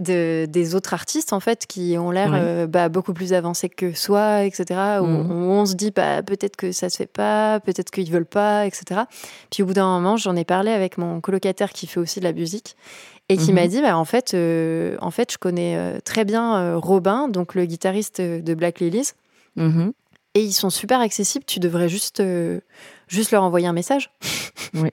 de, 0.00 0.46
des 0.48 0.74
autres 0.74 0.94
artistes, 0.94 1.32
en 1.32 1.40
fait, 1.40 1.66
qui 1.66 1.96
ont 1.98 2.10
l'air 2.10 2.66
bah, 2.68 2.88
beaucoup 2.88 3.14
plus 3.14 3.32
avancés 3.32 3.68
que 3.68 3.92
soi, 3.92 4.44
etc. 4.44 4.98
Où, 5.00 5.06
mmh. 5.06 5.32
on 5.32 5.66
se 5.66 5.74
dit, 5.74 5.90
bah, 5.90 6.22
peut-être 6.22 6.56
que 6.56 6.72
ça 6.72 6.88
se 6.90 6.96
fait 6.96 7.06
pas, 7.06 7.60
peut-être 7.60 7.90
qu'ils 7.90 8.10
veulent 8.10 8.26
pas, 8.26 8.66
etc. 8.66 9.02
Puis 9.50 9.62
au 9.62 9.66
bout 9.66 9.74
d'un 9.74 9.86
moment, 9.86 10.16
j'en 10.16 10.36
ai 10.36 10.44
parlé 10.44 10.70
avec 10.72 10.98
mon 10.98 11.20
colocataire 11.20 11.72
qui 11.72 11.86
fait 11.86 12.00
aussi 12.00 12.20
de 12.20 12.24
la 12.24 12.32
musique 12.32 12.76
et 13.30 13.38
qui 13.38 13.54
m'a 13.54 13.64
mmh 13.64 13.68
dit 13.68 13.80
bah, 13.80 13.96
en, 13.96 14.04
fait, 14.04 14.36
en 15.00 15.10
fait, 15.10 15.32
je 15.32 15.38
connais 15.38 16.00
très 16.02 16.24
bien 16.24 16.76
Robin, 16.76 17.28
donc 17.28 17.54
le 17.54 17.64
guitariste 17.64 18.20
de 18.20 18.54
Black 18.54 18.80
Lilies. 18.80 19.12
Mmh 19.56 19.90
et 20.34 20.42
ils 20.42 20.52
sont 20.52 20.70
super 20.70 21.00
accessibles. 21.00 21.44
Tu 21.44 21.60
devrais 21.60 21.88
juste, 21.88 22.20
euh, 22.20 22.60
juste 23.08 23.30
leur 23.30 23.42
envoyer 23.42 23.66
un 23.66 23.72
message. 23.72 24.10
Oui. 24.74 24.90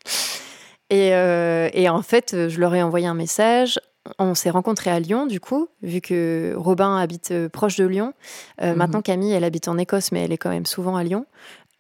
et, 0.92 1.16
euh, 1.16 1.70
et, 1.74 1.90
en 1.90 2.04
fait, 2.04 2.50
je 2.50 2.60
leur 2.60 2.76
ai 2.76 2.84
envoyé 2.84 3.08
un 3.08 3.16
message. 3.16 3.80
On 4.20 4.36
s'est 4.36 4.52
rencontrés 4.52 4.92
à 4.92 5.00
Lyon, 5.00 5.26
du 5.26 5.40
coup, 5.40 5.70
vu 5.82 6.02
que 6.02 6.54
Robin 6.56 6.98
habite 6.98 7.32
euh, 7.32 7.50
proche 7.50 7.78
de 7.78 7.86
Lyon. 7.86 8.14
Mhm. 8.62 8.76
Maintenant, 8.76 9.02
Camille, 9.02 9.32
elle 9.32 9.44
habite 9.44 9.68
en 9.68 9.80
Écosse, 9.80 10.12
mais 10.12 10.24
elle 10.24 10.32
est 10.32 10.38
quand 10.38 10.52
même 10.52 10.68
souvent 10.68 10.96
à 10.96 11.04
Lyon. 11.04 11.26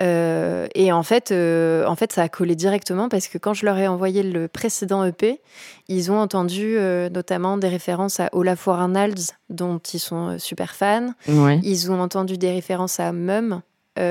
Euh, 0.02 0.68
et 0.74 0.92
en 0.92 1.04
fait, 1.04 1.32
euh, 1.32 1.86
en 1.86 1.96
fait, 1.96 2.14
ça 2.14 2.24
a 2.24 2.30
collé 2.30 2.56
directement 2.56 3.10
parce 3.10 3.28
que 3.28 3.38
quand 3.38 3.54
je 3.54 3.66
leur 3.66 3.78
ai 3.78 3.88
envoyé 3.88 4.24
le 4.24 4.48
précédent 4.48 5.04
EP, 5.04 5.42
ils 5.88 6.12
ont 6.12 6.20
entendu 6.20 6.76
euh, 6.78 7.10
notamment 7.10 7.58
des 7.58 7.68
références 7.68 8.20
à 8.20 8.30
Olafur 8.32 8.74
Arnalds, 8.74 9.34
dont 9.50 9.80
ils 9.80 10.00
sont 10.00 10.40
super 10.40 10.76
fans. 10.76 11.14
Ils 11.28 11.92
ont 11.92 12.02
entendu 12.02 12.38
des 12.38 12.52
références 12.52 13.00
à 13.00 13.12
Mum, 13.12 13.62
mm. 13.98 14.02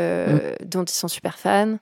dont 0.65 0.85
ils 0.85 0.95
sont 0.95 1.09
super 1.09 1.39
fans. 1.39 1.77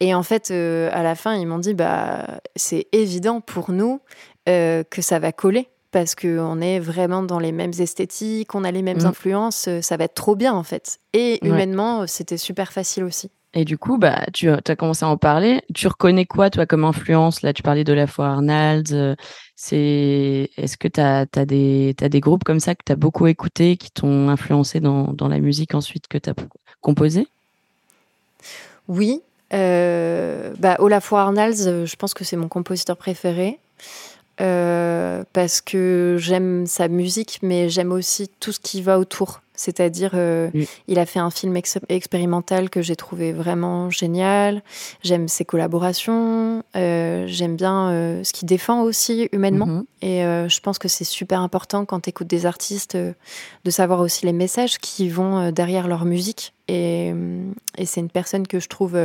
Et 0.00 0.14
en 0.14 0.22
fait, 0.22 0.50
à 0.50 1.02
la 1.02 1.14
fin, 1.14 1.34
ils 1.34 1.46
m'ont 1.46 1.58
dit 1.58 1.74
bah, 1.74 2.26
c'est 2.56 2.86
évident 2.92 3.40
pour 3.40 3.70
nous 3.70 4.00
que 4.46 5.00
ça 5.00 5.18
va 5.18 5.30
coller 5.32 5.68
parce 5.92 6.14
qu'on 6.14 6.60
est 6.62 6.80
vraiment 6.80 7.22
dans 7.22 7.38
les 7.38 7.52
mêmes 7.52 7.72
esthétiques, 7.78 8.54
on 8.54 8.64
a 8.64 8.70
les 8.70 8.80
mêmes 8.80 9.02
mm. 9.02 9.06
influences, 9.06 9.68
ça 9.82 9.96
va 9.98 10.04
être 10.04 10.14
trop 10.14 10.34
bien 10.34 10.54
en 10.54 10.62
fait. 10.64 10.98
Et 11.12 11.46
humainement, 11.46 12.06
c'était 12.06 12.38
super 12.38 12.72
facile 12.72 13.04
aussi. 13.04 13.30
Et 13.54 13.64
du 13.64 13.76
coup, 13.76 13.98
bah, 13.98 14.24
tu 14.32 14.48
as 14.50 14.76
commencé 14.76 15.04
à 15.04 15.08
en 15.08 15.18
parler. 15.18 15.60
Tu 15.74 15.86
reconnais 15.86 16.24
quoi, 16.24 16.48
toi, 16.48 16.64
comme 16.64 16.84
influence? 16.84 17.42
Là, 17.42 17.52
tu 17.52 17.62
parlais 17.62 17.84
de 17.84 17.92
la 17.92 18.06
fois 18.06 18.28
Arnold. 18.28 18.92
Euh, 18.92 19.14
c'est... 19.56 20.50
Est-ce 20.56 20.78
que 20.78 20.88
tu 20.88 21.00
as, 21.00 21.26
des, 21.44 21.94
des 21.94 22.20
groupes 22.20 22.44
comme 22.44 22.60
ça 22.60 22.74
que 22.74 22.82
tu 22.84 22.92
as 22.92 22.96
beaucoup 22.96 23.26
écoutés, 23.26 23.76
qui 23.76 23.90
t'ont 23.90 24.30
influencé 24.30 24.80
dans, 24.80 25.12
dans, 25.12 25.28
la 25.28 25.38
musique 25.38 25.74
ensuite 25.74 26.08
que 26.08 26.16
tu 26.16 26.30
as 26.30 26.34
composée? 26.80 27.28
Oui. 28.88 29.20
Euh, 29.52 30.54
bah, 30.58 30.76
Olafur 30.78 31.18
Arnalds, 31.18 31.66
euh, 31.66 31.84
je 31.84 31.96
pense 31.96 32.14
que 32.14 32.24
c'est 32.24 32.36
mon 32.36 32.48
compositeur 32.48 32.96
préféré. 32.96 33.58
Euh, 34.40 35.24
parce 35.34 35.60
que 35.60 36.16
j'aime 36.18 36.66
sa 36.66 36.88
musique, 36.88 37.40
mais 37.42 37.68
j'aime 37.68 37.92
aussi 37.92 38.30
tout 38.40 38.52
ce 38.52 38.60
qui 38.60 38.80
va 38.80 38.98
autour. 38.98 39.41
C'est-à-dire, 39.62 40.10
euh, 40.14 40.50
il 40.88 40.98
a 40.98 41.06
fait 41.06 41.20
un 41.20 41.30
film 41.30 41.56
expérimental 41.88 42.68
que 42.68 42.82
j'ai 42.82 42.96
trouvé 42.96 43.32
vraiment 43.32 43.90
génial. 43.90 44.62
J'aime 45.02 45.28
ses 45.28 45.44
collaborations. 45.44 46.64
Euh, 46.74 47.24
j'aime 47.28 47.54
bien 47.54 48.22
ce 48.24 48.32
qu'il 48.32 48.48
défend 48.48 48.82
aussi 48.82 49.28
humainement. 49.32 49.66
Mhm. 49.66 49.84
Et 50.02 50.22
je 50.22 50.60
pense 50.60 50.78
que 50.78 50.88
c'est 50.88 51.04
super 51.04 51.40
important 51.40 51.84
quand 51.84 52.00
tu 52.00 52.10
écoutes 52.10 52.26
des 52.26 52.44
artistes 52.44 52.96
de 52.96 53.70
savoir 53.70 54.00
aussi 54.00 54.26
les 54.26 54.32
messages 54.32 54.78
qui 54.78 55.08
vont 55.08 55.52
derrière 55.52 55.86
leur 55.86 56.04
musique. 56.04 56.54
Et, 56.66 57.12
et 57.78 57.86
c'est 57.86 58.00
une 58.00 58.10
personne 58.10 58.46
que 58.46 58.58
je 58.58 58.68
trouve 58.68 58.96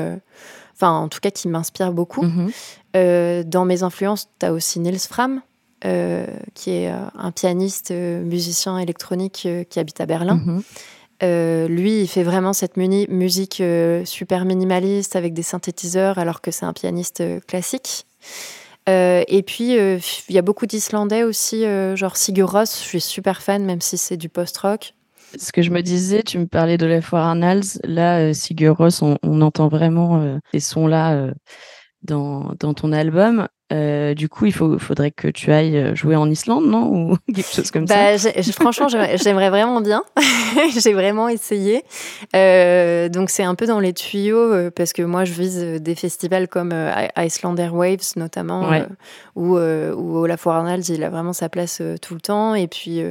enfin 0.77 0.91
en 0.91 1.07
tout 1.07 1.19
cas 1.19 1.31
qui 1.31 1.47
m'inspire 1.47 1.91
beaucoup. 1.91 2.23
Mhm. 2.23 2.51
Euh, 2.95 3.43
dans 3.43 3.65
mes 3.65 3.83
influences, 3.83 4.29
tu 4.39 4.45
as 4.45 4.53
aussi 4.53 4.79
Nils 4.79 4.99
Fram, 4.99 5.41
euh, 5.85 6.25
qui 6.53 6.71
est 6.71 6.91
euh, 6.91 6.97
un 7.15 7.31
pianiste, 7.31 7.91
musicien 7.91 8.77
électronique 8.77 9.47
qui 9.69 9.79
habite 9.79 10.01
à 10.01 10.05
Berlin. 10.05 10.35
Mhm. 10.35 10.63
lui, 11.67 12.01
il 12.01 12.07
fait 12.07 12.23
vraiment 12.23 12.53
cette 12.53 12.77
musique 12.77 13.63
super 14.05 14.45
minimaliste 14.45 15.15
avec 15.15 15.33
des 15.33 15.43
synthétiseurs, 15.43 16.17
alors 16.17 16.41
que 16.41 16.51
c'est 16.51 16.65
un 16.65 16.73
pianiste 16.73 17.23
classique. 17.47 18.05
et 18.87 19.43
puis, 19.45 19.73
il 19.75 20.35
y 20.35 20.37
a 20.37 20.41
beaucoup 20.41 20.65
d'Islandais 20.65 21.23
aussi, 21.23 21.65
genre 21.95 22.17
Sigur 22.17 22.51
Rós, 22.51 22.65
je 22.65 22.87
suis 22.87 23.01
super 23.01 23.41
fan, 23.41 23.65
même 23.65 23.81
si 23.81 23.97
c'est 23.97 24.17
du 24.17 24.29
post-rock 24.29 24.93
ce 25.37 25.51
que 25.51 25.61
je 25.61 25.71
me 25.71 25.81
disais, 25.81 26.23
tu 26.23 26.39
me 26.39 26.47
parlais 26.47 26.77
de 26.77 26.85
la 26.85 27.01
foire 27.01 27.27
Arnalds. 27.27 27.79
Là, 27.83 28.19
euh, 28.19 28.33
Sigur 28.33 28.77
Rós, 28.77 29.01
on, 29.01 29.41
entend 29.41 29.67
vraiment 29.67 30.21
euh, 30.21 30.37
ces 30.51 30.59
sons-là 30.59 31.13
euh, 31.13 31.33
dans, 32.03 32.53
dans, 32.59 32.73
ton 32.73 32.91
album. 32.91 33.47
Du 33.71 34.29
coup, 34.29 34.45
il 34.45 34.53
faut, 34.53 34.77
faudrait 34.79 35.11
que 35.11 35.27
tu 35.27 35.51
ailles 35.51 35.95
jouer 35.95 36.15
en 36.15 36.29
Islande, 36.29 36.65
non? 36.65 36.87
Ou 36.87 37.17
quelque 37.33 37.53
chose 37.53 37.71
comme 37.71 37.85
bah, 37.85 38.17
ça 38.17 38.31
Franchement, 38.53 38.87
j'aimerais 38.87 39.49
vraiment 39.49 39.81
bien. 39.81 40.03
J'ai 40.77 40.93
vraiment 40.93 41.29
essayé. 41.29 41.83
donc, 42.33 43.29
c'est 43.29 43.43
un 43.43 43.55
peu 43.55 43.65
dans 43.65 43.79
les 43.79 43.93
tuyaux, 43.93 44.71
parce 44.71 44.93
que 44.93 45.01
moi, 45.01 45.25
je 45.25 45.33
vise 45.33 45.81
des 45.81 45.95
festivals 45.95 46.47
comme 46.47 46.73
Icelander 47.17 47.69
Waves, 47.69 48.13
notamment, 48.15 48.69
où, 49.35 49.57
où 49.57 50.17
Olafur 50.17 50.51
Arnalds, 50.51 50.89
il 50.89 51.03
a 51.03 51.09
vraiment 51.09 51.33
sa 51.33 51.49
place 51.49 51.81
tout 52.01 52.13
le 52.13 52.21
temps. 52.21 52.55
Et 52.55 52.67
puis 52.67 53.03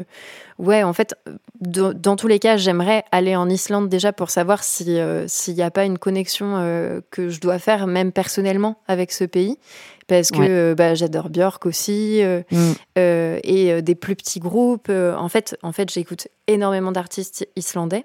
Ouais, 0.59 0.83
en 0.83 0.95
fait, 0.95 1.15
dans 1.61 2.17
tous 2.17 2.29
les 2.29 2.39
cas, 2.39 2.57
j'aimerais 2.57 3.05
aller 3.13 3.37
en 3.37 3.49
Islande 3.49 3.91
déjà 3.91 4.13
pour 4.15 4.31
savoir 4.31 4.61
euh, 4.89 5.25
s'il 5.29 5.55
n'y 5.55 5.63
a 5.63 5.71
pas 5.71 5.85
une 5.85 5.99
connexion 5.99 6.55
euh, 6.57 7.01
que 7.11 7.29
je 7.29 7.41
dois 7.41 7.59
faire, 7.59 7.87
même 7.87 8.11
personnellement, 8.11 8.79
avec 8.89 9.13
ce 9.13 9.25
pays. 9.25 9.59
Parce 10.07 10.31
que 10.31 10.39
euh, 10.41 10.75
bah, 10.75 10.95
j'adore 10.95 11.31
Björk 11.31 11.67
aussi, 11.67 12.23
mm. 12.23 12.73
et 12.97 13.83
des 13.83 13.95
plus 13.95 14.17
petits 14.17 14.41
groupes. 14.41 14.91
en 14.91 15.29
fait, 15.29 15.57
en 15.63 15.73
fait 15.73 15.91
j'écoute 15.91 16.29
énormément 16.47 16.93
d'artistes 16.93 17.49
islandais. 17.57 18.05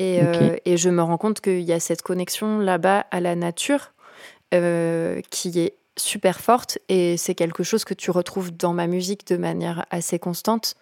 Et, 0.00 0.20
et, 0.64 0.76
je 0.76 0.90
me 0.90 1.02
rends 1.02 1.18
compte 1.18 1.40
qu'il 1.40 1.62
y 1.62 1.72
a 1.72 1.80
cette 1.80 2.02
connexion 2.02 2.60
là-bas 2.60 3.06
à 3.10 3.20
la 3.20 3.34
nature 3.34 3.92
qui 4.50 5.58
est 5.58 5.74
super 5.98 6.40
forte 6.40 6.78
et 6.88 7.16
c'est 7.16 7.34
quelque 7.34 7.62
chose 7.62 7.84
que 7.84 7.94
tu 7.94 8.10
retrouves 8.10 8.56
dans 8.56 8.72
ma 8.72 8.86
musique 8.86 9.26
de 9.26 9.36
manière 9.36 9.84
assez 9.90 10.18
constante. 10.18 10.74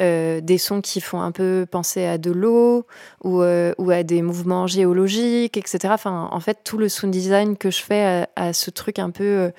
Euh, 0.00 0.40
des 0.40 0.58
sons 0.58 0.80
qui 0.80 1.00
font 1.00 1.20
un 1.20 1.32
peu 1.32 1.66
penser 1.70 2.04
à 2.04 2.18
de 2.18 2.30
l'eau 2.30 2.86
ou, 3.24 3.42
euh, 3.42 3.72
ou, 3.78 3.90
à 3.90 4.02
des 4.02 4.22
mouvements 4.22 4.66
géologiques, 4.66 5.56
etc. 5.56 5.78
Enfin, 5.90 6.28
en 6.30 6.40
fait, 6.40 6.58
tout 6.64 6.78
le 6.78 6.88
sound 6.88 7.12
design 7.12 7.56
que 7.56 7.70
je 7.70 7.82
fais 7.82 8.26
a, 8.36 8.52
ce 8.52 8.70
truc 8.70 8.98
un 8.98 9.10
peu 9.10 9.52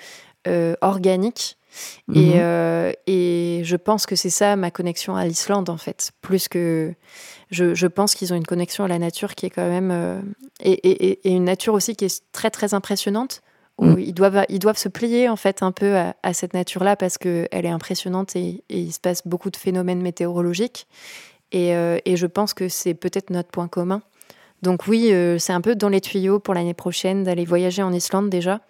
euh, 0.47 0.75
organique. 0.81 1.57
Et, 2.15 2.39
mhm. 2.39 2.93
et, 3.05 3.62
je 3.63 3.75
pense 3.75 4.07
que 4.07 4.15
c'est 4.15 4.31
ça 4.31 4.55
ma 4.55 4.71
connexion 4.71 5.15
à 5.15 5.25
l'Islande, 5.25 5.69
en 5.69 5.77
fait. 5.77 6.12
Plus 6.21 6.47
que. 6.47 6.93
Je, 7.51 7.75
je 7.75 7.88
pense 7.88 8.15
qu'ils 8.15 8.33
ont 8.33 8.36
une 8.36 8.47
connexion 8.47 8.83
à 8.83 8.88
la 8.88 8.97
nature 8.97 9.36
qui 9.36 9.45
est 9.45 9.51
quand 9.51 9.69
même. 9.69 10.23
Et, 10.60 10.71
et, 10.71 11.29
et, 11.29 11.36
une 11.36 11.43
nature 11.43 11.75
aussi 11.75 11.95
qui 11.95 12.05
est 12.05 12.23
très, 12.31 12.49
très 12.49 12.73
impressionnante 12.73 13.41
où 13.77 13.86
mm. 13.86 13.99
ils, 13.99 14.13
doivent, 14.13 14.45
ils 14.49 14.60
doivent 14.60 14.77
se 14.77 14.89
plier 14.89 15.29
en 15.29 15.36
fait 15.36 15.62
un 15.62 15.71
peu 15.71 15.95
à, 15.95 16.33
cette 16.33 16.53
nature-là 16.53 16.95
parce 16.95 17.17
qu'elle 17.17 17.47
est 17.51 17.69
impressionnante 17.69 18.36
et, 18.36 18.63
il 18.69 18.91
se 18.91 18.99
passe 18.99 19.21
beaucoup 19.25 19.49
de 19.49 19.57
phénomènes 19.57 20.01
météorologiques. 20.01 20.88
Et, 21.51 21.75
euh, 21.75 21.99
et 22.05 22.17
je 22.17 22.25
pense 22.25 22.53
que 22.53 22.67
c'est 22.69 22.93
peut-être 22.93 23.29
notre 23.29 23.49
point 23.49 23.67
commun. 23.67 24.01
Donc 24.62 24.88
oui, 24.88 25.10
euh, 25.12 25.38
c'est 25.38 25.53
un 25.53 25.62
peu 25.62 25.75
dans 25.75 25.89
les 25.89 26.01
tuyaux 26.01 26.39
pour 26.39 26.53
l'année 26.53 26.73
prochaine 26.73 27.23
d'aller 27.23 27.45
voyager 27.45 27.83
en 27.83 27.93
Islande 27.93 28.29
déjà. 28.29 28.62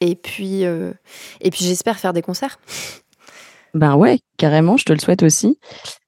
Et 0.00 0.14
puis, 0.14 0.64
euh, 0.64 0.92
et 1.40 1.50
puis 1.50 1.64
j'espère 1.64 1.98
faire 1.98 2.12
des 2.12 2.22
concerts. 2.22 2.58
Ben 3.74 3.94
ouais, 3.94 4.18
carrément, 4.36 4.76
je 4.76 4.84
te 4.84 4.92
le 4.92 4.98
souhaite 4.98 5.22
aussi. 5.22 5.58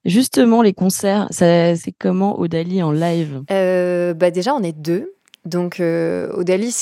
Justement, 0.03 0.61
les 0.61 0.73
concerts, 0.73 1.27
c'est 1.31 1.93
comment 1.97 2.39
Odali 2.39 2.83
en 2.83 2.91
live? 2.91 3.43
Euh, 3.51 4.13
bah 4.13 4.31
Déjà, 4.31 4.53
on 4.53 4.63
est 4.63 4.77
deux. 4.77 5.13
Donc, 5.45 5.81
euh, 5.81 6.31
Odali, 6.33 6.73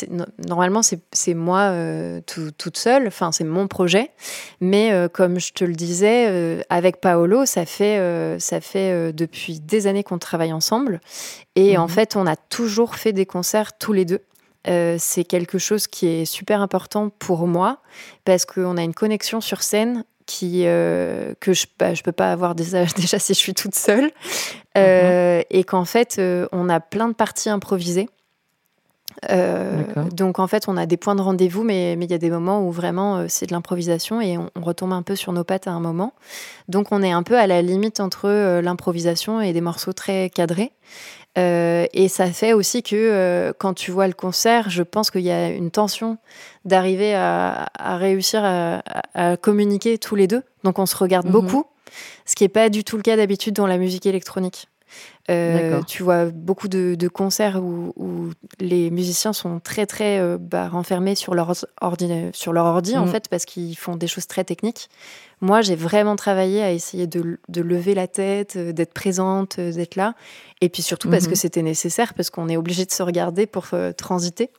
normalement, 0.48 0.82
c'est 0.84 1.34
moi 1.34 1.62
euh, 1.72 2.22
toute 2.26 2.78
seule. 2.78 3.08
Enfin, 3.08 3.32
c'est 3.32 3.44
mon 3.44 3.68
projet. 3.68 4.12
Mais 4.60 4.92
euh, 4.92 5.08
comme 5.08 5.40
je 5.40 5.52
te 5.52 5.64
le 5.64 5.74
disais, 5.74 6.64
avec 6.70 7.02
Paolo, 7.02 7.46
ça 7.46 7.66
fait, 7.66 8.00
ça 8.40 8.62
fait 8.62 9.14
depuis 9.14 9.60
des 9.60 9.88
années 9.88 10.04
qu'on 10.04 10.20
travaille 10.20 10.54
ensemble. 10.54 11.02
Et 11.56 11.78
en 11.78 11.84
mhm. 11.84 11.90
fait, 11.90 12.16
on 12.16 12.28
a 12.28 12.36
toujours 12.36 12.96
fait 12.96 13.14
des 13.14 13.26
concerts 13.26 13.78
tous 13.78 13.94
les 13.94 14.06
deux. 14.06 14.20
C'est 14.66 15.24
quelque 15.24 15.58
chose 15.58 15.88
qui 15.88 16.08
est 16.08 16.26
super 16.26 16.62
important 16.62 17.10
pour 17.10 17.48
moi 17.48 17.80
parce 18.26 18.46
qu'on 18.46 18.78
a 18.78 18.84
une 18.84 18.94
connexion 18.94 19.42
sur 19.42 19.64
scène 19.64 20.04
qui, 20.32 20.64
euh, 20.66 21.34
que 21.40 21.54
je 21.54 21.64
ne 21.64 21.72
bah, 21.78 21.94
peux 22.04 22.12
pas 22.12 22.32
avoir 22.32 22.56
déjà, 22.56 22.86
déjà 22.96 23.20
si 23.20 23.34
je 23.34 23.40
suis 23.40 23.54
toute 23.54 23.76
seule. 23.76 24.12
Euh, 24.78 25.40
mhm. 25.40 25.44
Et 25.50 25.64
qu'en 25.64 25.86
fait, 25.86 26.18
euh, 26.20 26.48
on 26.52 26.70
a 26.70 26.80
plein 26.80 27.08
de 27.08 27.14
parties 27.14 27.50
improvisées. 27.50 28.10
donc 30.14 30.40
en 30.40 30.48
fait, 30.48 30.70
on 30.70 30.78
a 30.78 30.86
des 30.86 30.98
points 30.98 31.16
de 31.16 31.22
rendez-vous, 31.22 31.64
mais 31.64 31.94
il 31.94 32.12
y 32.12 32.14
a 32.14 32.18
des 32.18 32.30
moments 32.30 32.66
où 32.66 32.72
vraiment 32.72 33.28
c'est 33.28 33.46
de 33.46 33.54
l'improvisation 33.54 34.22
et 34.22 34.38
on, 34.38 34.50
retombe 34.62 34.94
un 34.94 35.04
peu 35.04 35.16
sur 35.16 35.34
nos 35.34 35.44
pattes 35.44 35.68
à 35.68 35.72
un 35.72 35.82
moment. 35.82 36.14
Donc 36.70 36.88
on 36.92 37.04
est 37.04 37.12
un 37.12 37.24
peu 37.24 37.38
à 37.38 37.46
la 37.46 37.62
limite 37.62 38.00
entre 38.00 38.62
l'improvisation 38.62 39.42
et 39.42 39.52
des 39.52 39.62
morceaux 39.62 39.94
très 39.94 40.30
cadrés. 40.30 40.72
Euh, 41.38 41.86
et 41.94 42.10
ça 42.10 42.28
fait 42.32 42.54
aussi 42.54 42.84
que 42.84 42.96
euh, 42.96 43.54
quand 43.58 43.74
tu 43.74 43.92
vois 43.92 44.08
le 44.08 44.14
concert, 44.14 44.70
je 44.70 44.84
pense 44.84 45.12
qu'il 45.12 45.22
y 45.22 45.32
a 45.32 45.50
une 45.50 45.72
tension 45.72 46.18
d'arriver 46.66 47.16
à, 47.16 47.70
réussir 47.98 48.42
à, 48.44 49.38
communiquer 49.38 49.98
tous 49.98 50.16
les 50.16 50.28
deux. 50.28 50.44
Donc 50.64 50.80
on 50.80 50.86
se 50.86 50.96
regarde 50.96 51.28
mhm. 51.28 51.32
beaucoup, 51.32 51.66
ce 52.26 52.36
qui 52.36 52.44
n'est 52.44 52.50
pas 52.50 52.70
du 52.70 52.84
tout 52.84 52.98
le 52.98 53.04
cas 53.04 53.16
d'habitude 53.16 53.56
dans 53.56 53.68
la 53.68 53.78
musique 53.78 54.06
électronique. 54.06 54.68
Euh, 55.32 55.82
tu 55.88 56.04
vois 56.04 56.26
beaucoup 56.26 56.68
de, 56.68 57.08
concerts 57.08 57.62
où, 57.62 58.32
les 58.60 58.90
musiciens 58.92 59.34
sont 59.34 59.60
très 59.60 59.86
très 59.86 60.20
euh, 60.20 60.38
bah, 60.40 60.68
renfermés 60.68 61.16
sur 61.16 61.34
leur 61.34 61.54
ordi, 61.80 62.10
sur 62.34 62.54
leur 62.54 62.66
ordi 62.66 62.98
en 62.98 63.06
mm. 63.06 63.10
fait 63.10 63.30
parce 63.30 63.46
qu'ils 63.46 63.78
font 63.78 63.96
des 63.96 64.08
choses 64.08 64.28
très 64.28 64.44
techniques. 64.44 64.90
Moi, 65.40 65.62
j'ai 65.62 65.76
vraiment 65.76 66.16
travaillé 66.16 66.62
à 66.62 66.72
essayer 66.72 67.08
de, 67.08 67.40
lever 67.56 67.96
la 67.96 68.08
tête, 68.08 68.56
euh, 68.58 68.74
d'être 68.74 68.94
présente, 68.94 69.60
d'être 69.60 69.96
là, 69.96 70.14
et 70.60 70.70
puis 70.70 70.82
surtout 70.82 71.10
parce 71.10 71.28
que 71.28 71.34
mm-hmm. 71.34 71.36
c'était 71.36 71.64
nécessaire 71.64 72.14
parce 72.14 72.30
qu'on 72.30 72.50
est 72.50 72.58
obligé 72.58 72.86
de 72.86 72.92
se 72.92 73.04
regarder 73.04 73.46
pour 73.46 73.68
transiter. 73.98 74.52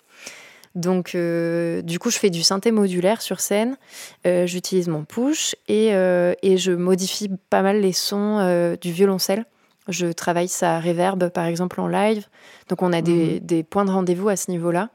Donc, 0.74 1.14
du 1.14 1.98
coup, 1.98 2.10
je 2.10 2.18
fais 2.18 2.30
du 2.30 2.42
synthé 2.42 2.70
modulaire 2.70 3.20
sur 3.20 3.40
scène. 3.40 3.76
J'utilise 4.24 4.88
mon 4.88 5.04
push 5.04 5.54
et, 5.68 5.88
et, 5.88 6.56
je 6.56 6.72
modifie 6.72 7.30
pas 7.50 7.60
mal 7.60 7.80
les 7.82 7.92
sons 7.92 8.74
du 8.80 8.90
violoncelle 8.90 9.44
je 9.88 10.06
travaille 10.06 10.48
sa 10.48 10.80
reverb, 10.80 11.30
par 11.30 11.46
exemple, 11.46 11.80
en 11.80 11.88
live. 11.88 12.26
Donc, 12.68 12.82
on 12.82 12.92
a 12.92 13.02
des, 13.02 13.40
mhm. 13.40 13.64
points 13.64 13.84
de 13.84 13.90
rendez-vous 13.90 14.28
à 14.28 14.36
ce 14.36 14.50
niveau-là. 14.50 14.90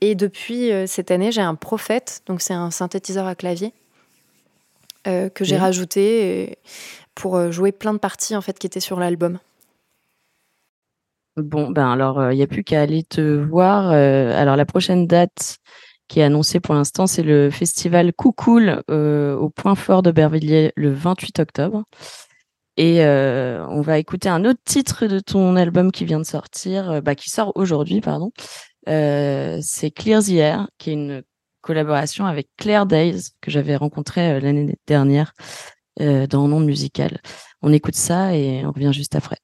Et 0.00 0.14
depuis 0.14 0.72
euh, 0.72 0.86
cette 0.86 1.10
année, 1.10 1.30
j'ai 1.30 1.42
un 1.42 1.54
Prophète. 1.54 2.22
Donc, 2.26 2.40
c'est 2.40 2.54
un 2.54 2.70
synthétiseur 2.70 3.26
à 3.26 3.34
clavier 3.34 3.74
euh, 5.06 5.28
que 5.28 5.44
j'ai 5.44 5.58
rajouté 5.58 6.58
pour 7.14 7.36
euh, 7.36 7.50
jouer 7.50 7.72
plein 7.72 7.92
de 7.92 7.98
parties, 7.98 8.34
en 8.34 8.40
fait, 8.40 8.58
qui 8.58 8.66
étaient 8.66 8.80
sur 8.80 8.98
l'album. 8.98 9.38
Bon, 11.36 11.70
ben 11.70 11.90
alors, 11.90 12.32
il 12.32 12.36
n'y 12.36 12.42
a 12.42 12.46
plus 12.46 12.64
qu'à 12.64 12.80
aller 12.80 13.02
te 13.02 13.20
voir. 13.20 13.90
alors, 13.90 14.56
la 14.56 14.66
prochaine 14.66 15.06
date 15.06 15.58
qui 16.08 16.20
est 16.20 16.24
annoncée 16.24 16.58
pour 16.58 16.74
l'instant, 16.74 17.06
c'est 17.06 17.22
le 17.22 17.50
festival 17.50 18.12
Coucoul 18.12 18.82
au 18.88 19.48
Point 19.48 19.76
Fort 19.76 20.02
de 20.02 20.10
Bervilliers 20.10 20.72
le 20.76 20.92
28 20.92 21.38
octobre. 21.38 21.84
Et 22.80 23.04
euh, 23.04 23.66
on 23.68 23.82
va 23.82 23.98
écouter 23.98 24.30
un 24.30 24.46
autre 24.46 24.60
titre 24.64 25.06
de 25.06 25.20
ton 25.20 25.54
album 25.54 25.92
qui 25.92 26.06
vient 26.06 26.18
de 26.18 26.24
sortir, 26.24 26.90
euh, 26.90 27.00
bah, 27.02 27.14
qui 27.14 27.28
sort 27.28 27.52
aujourd'hui, 27.54 28.00
pardon. 28.00 28.32
Euh, 28.88 29.58
c'est 29.60 29.90
Clear 29.90 30.22
the 30.22 30.30
Air, 30.30 30.66
qui 30.78 30.88
est 30.88 30.94
une 30.94 31.22
collaboration 31.60 32.24
avec 32.24 32.48
Claire 32.56 32.86
Days, 32.86 33.32
que 33.42 33.50
j'avais 33.50 33.76
rencontré 33.76 34.40
l'année 34.40 34.78
dernière 34.86 35.34
dans 35.98 36.48
Monde 36.48 36.64
Musical. 36.64 37.20
On 37.60 37.70
écoute 37.70 37.96
ça 37.96 38.34
et 38.34 38.64
on 38.64 38.72
revient 38.72 38.94
juste 38.94 39.14
après. 39.14 39.36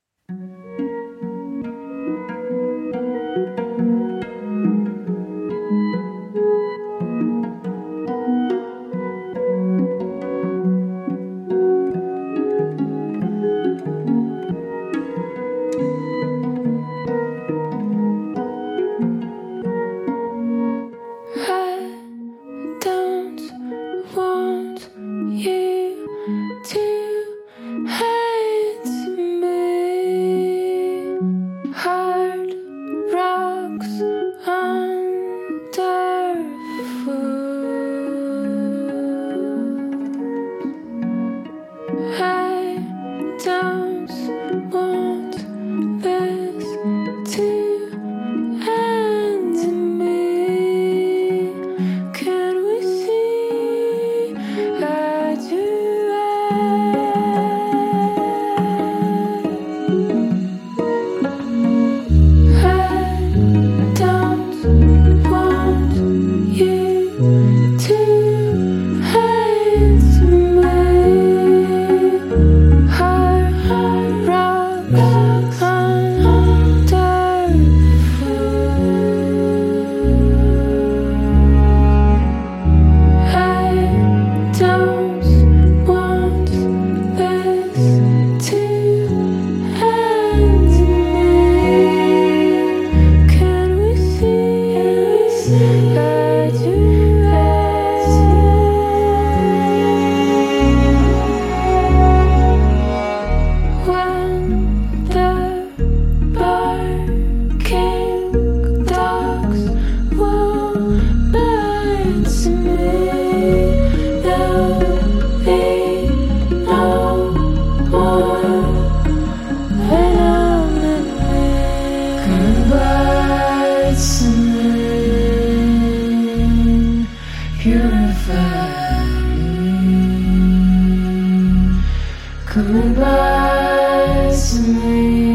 Come 132.56 132.74
and 132.74 132.94
bless 132.94 134.58
me. 134.60 135.25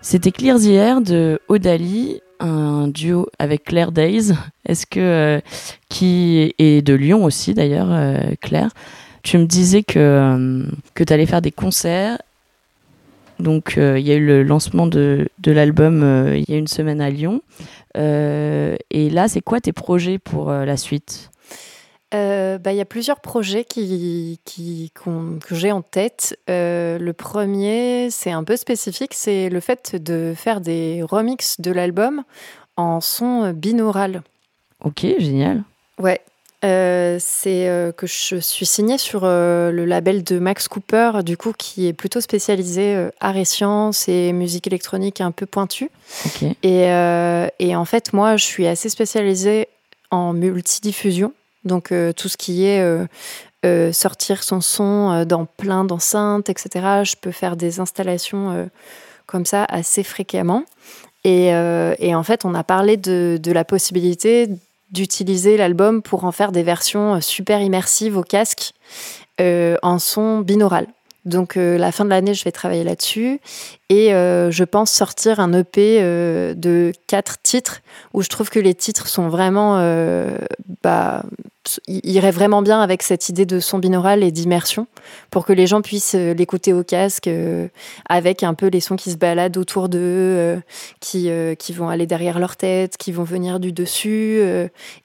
C'était 0.00 0.30
Clear 0.30 0.58
the 0.58 1.04
de 1.04 1.40
Odali, 1.48 2.20
un 2.40 2.88
duo 2.88 3.28
avec 3.38 3.64
Claire 3.64 3.92
Days. 3.92 4.32
Est-ce 4.64 4.86
que 4.86 5.00
euh, 5.00 5.40
qui 5.88 6.54
est 6.58 6.86
de 6.86 6.94
Lyon 6.94 7.24
aussi 7.24 7.52
d'ailleurs, 7.52 7.88
euh, 7.90 8.34
Claire. 8.40 8.70
Tu 9.22 9.38
me 9.38 9.44
disais 9.44 9.82
que 9.82 9.98
euh, 9.98 10.64
que 10.94 11.02
tu 11.02 11.26
faire 11.26 11.42
des 11.42 11.50
concerts. 11.50 12.18
Donc 13.40 13.74
il 13.76 14.00
y 14.00 14.10
a 14.10 14.16
eu 14.16 14.26
le 14.26 14.42
lancement 14.42 14.88
de, 14.88 15.28
de 15.38 15.52
l'album 15.52 16.32
il 16.34 16.44
y 16.48 16.54
a 16.54 16.58
une 16.58 16.66
semaine 16.66 17.00
à 17.00 17.08
Lyon. 17.08 17.40
et 17.94 19.10
là, 19.10 19.28
c'est 19.28 19.40
quoi 19.40 19.60
tes 19.60 19.72
projets 19.72 20.18
pour 20.18 20.50
la 20.50 20.76
suite? 20.76 21.30
Euh, 22.14 22.56
bah, 22.56 22.72
y 22.72 22.80
a 22.80 22.86
plusieurs 22.86 23.20
projets 23.20 23.64
qui, 23.64 24.40
qui, 24.44 24.90
que 24.94 25.54
j'ai 25.54 25.72
en 25.72 25.82
tête. 25.82 26.38
Euh, 26.48 26.98
le 26.98 27.12
premier, 27.12 28.08
c'est 28.10 28.30
un 28.30 28.44
peu 28.44 28.56
spécifique, 28.56 29.12
c'est 29.14 29.50
le 29.50 29.60
fait 29.60 29.96
de 29.96 30.32
faire 30.34 30.60
des 30.60 31.02
remixes 31.02 31.60
de 31.60 31.70
l'album 31.70 32.22
en 32.76 33.00
son 33.00 33.52
binaural. 33.52 34.22
Ok, 34.82 35.04
génial. 35.18 35.62
Ouais. 35.98 36.20
Euh, 36.64 37.18
c'est 37.20 37.68
euh, 37.68 37.92
que 37.92 38.06
je 38.06 38.36
suis 38.36 38.66
signée 38.66 38.98
sur 38.98 39.20
le 39.24 39.84
label 39.84 40.24
de 40.24 40.38
Max 40.38 40.66
Cooper, 40.66 41.22
du 41.22 41.36
coup, 41.36 41.52
qui 41.56 41.88
est 41.88 41.92
plutôt 41.92 42.22
spécialisé 42.22 43.08
art 43.20 43.36
et 43.36 43.44
sciences 43.44 44.08
et 44.08 44.32
musique 44.32 44.66
électronique 44.66 45.20
un 45.20 45.30
peu 45.30 45.44
pointue. 45.44 45.90
Ok. 46.24 46.42
Et, 46.62 46.84
et 47.58 47.76
en 47.76 47.84
fait, 47.84 48.14
moi, 48.14 48.38
je 48.38 48.44
suis 48.44 48.66
assez 48.66 48.88
spécialisée 48.88 49.68
en 50.10 50.32
multidiffusion. 50.32 51.34
Donc 51.68 51.92
euh, 51.92 52.12
tout 52.12 52.28
ce 52.28 52.36
qui 52.36 52.64
est 52.64 52.80
euh, 52.80 53.06
euh, 53.64 53.92
sortir 53.92 54.42
son 54.42 54.60
son 54.60 55.24
dans 55.24 55.46
plein 55.46 55.84
d'enceintes, 55.84 56.48
etc. 56.48 57.04
Je 57.04 57.14
peux 57.20 57.30
faire 57.30 57.56
des 57.56 57.78
installations 57.78 58.68
comme 59.26 59.46
ça 59.46 59.64
assez 59.68 60.02
fréquemment. 60.02 60.64
Et, 61.24 61.52
en 61.54 62.22
fait, 62.22 62.44
on 62.44 62.54
a 62.54 62.64
parlé 62.64 62.96
de, 62.96 63.38
de 63.40 63.52
la 63.52 63.64
possibilité 63.64 64.48
d'utiliser 64.90 65.58
l'album 65.58 66.00
pour 66.02 66.24
en 66.24 66.32
faire 66.32 66.50
des 66.50 66.62
versions 66.62 67.20
super 67.20 67.60
immersives 67.60 68.16
au 68.16 68.22
casque 68.22 68.72
en 69.38 69.98
son 69.98 70.40
binaural. 70.40 70.86
Donc 71.24 71.56
la 71.56 71.92
fin 71.92 72.04
de 72.04 72.10
l'année, 72.10 72.32
je 72.32 72.44
vais 72.44 72.52
travailler 72.52 72.84
là-dessus 72.84 73.40
et 73.90 74.10
je 74.10 74.64
pense 74.64 74.90
sortir 74.90 75.40
un 75.40 75.52
EP 75.52 76.00
de 76.00 76.92
quatre 77.06 77.42
titres 77.42 77.80
où 78.14 78.22
je 78.22 78.28
trouve 78.28 78.48
que 78.48 78.58
les 78.58 78.74
titres 78.74 79.08
sont 79.08 79.28
vraiment 79.28 79.78
bah, 80.82 81.22
irait 81.86 82.30
vraiment 82.30 82.62
bien 82.62 82.80
avec 82.80 83.02
cette 83.02 83.28
idée 83.28 83.46
de 83.46 83.60
son 83.60 83.78
binaural 83.78 84.22
et 84.22 84.30
d'immersion 84.30 84.86
pour 85.30 85.44
que 85.44 85.52
les 85.52 85.66
gens 85.66 85.82
puissent 85.82 86.14
euh, 86.14 86.34
l'écouter 86.34 86.72
au 86.72 86.82
casque 86.82 87.28
euh, 87.28 87.68
avec 88.08 88.42
un 88.42 88.54
peu 88.54 88.68
les 88.68 88.80
sons 88.80 88.96
qui 88.96 89.10
se 89.10 89.16
baladent 89.16 89.56
autour 89.56 89.88
d'eux, 89.88 89.98
euh, 90.00 90.56
qui, 91.00 91.30
qui 91.58 91.72
vont 91.72 91.88
aller 91.88 92.06
derrière 92.06 92.38
leur 92.38 92.56
tête, 92.56 92.96
qui 92.96 93.12
vont 93.12 93.24
venir 93.24 93.60
du 93.60 93.72
dessus 93.72 94.40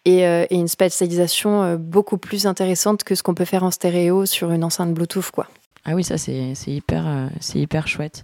et, 0.05 0.21
et, 0.21 0.55
une 0.55 0.67
spatialisation 0.67 1.75
beaucoup 1.75 2.17
plus 2.17 2.45
intéressante 2.45 3.03
que 3.03 3.15
ce 3.15 3.23
qu'on 3.23 3.33
peut 3.33 3.45
faire 3.45 3.63
en 3.63 3.71
stéréo 3.71 4.25
sur 4.25 4.51
une 4.51 4.63
enceinte 4.63 4.93
Bluetooth. 4.93 5.31
Quoi. 5.31 5.47
Ah 5.85 5.95
oui, 5.95 6.03
ça 6.03 6.17
c'est 6.17 6.53
hyper, 6.67 7.29
c'est 7.39 7.59
hyper 7.59 7.87
chouette. 7.87 8.23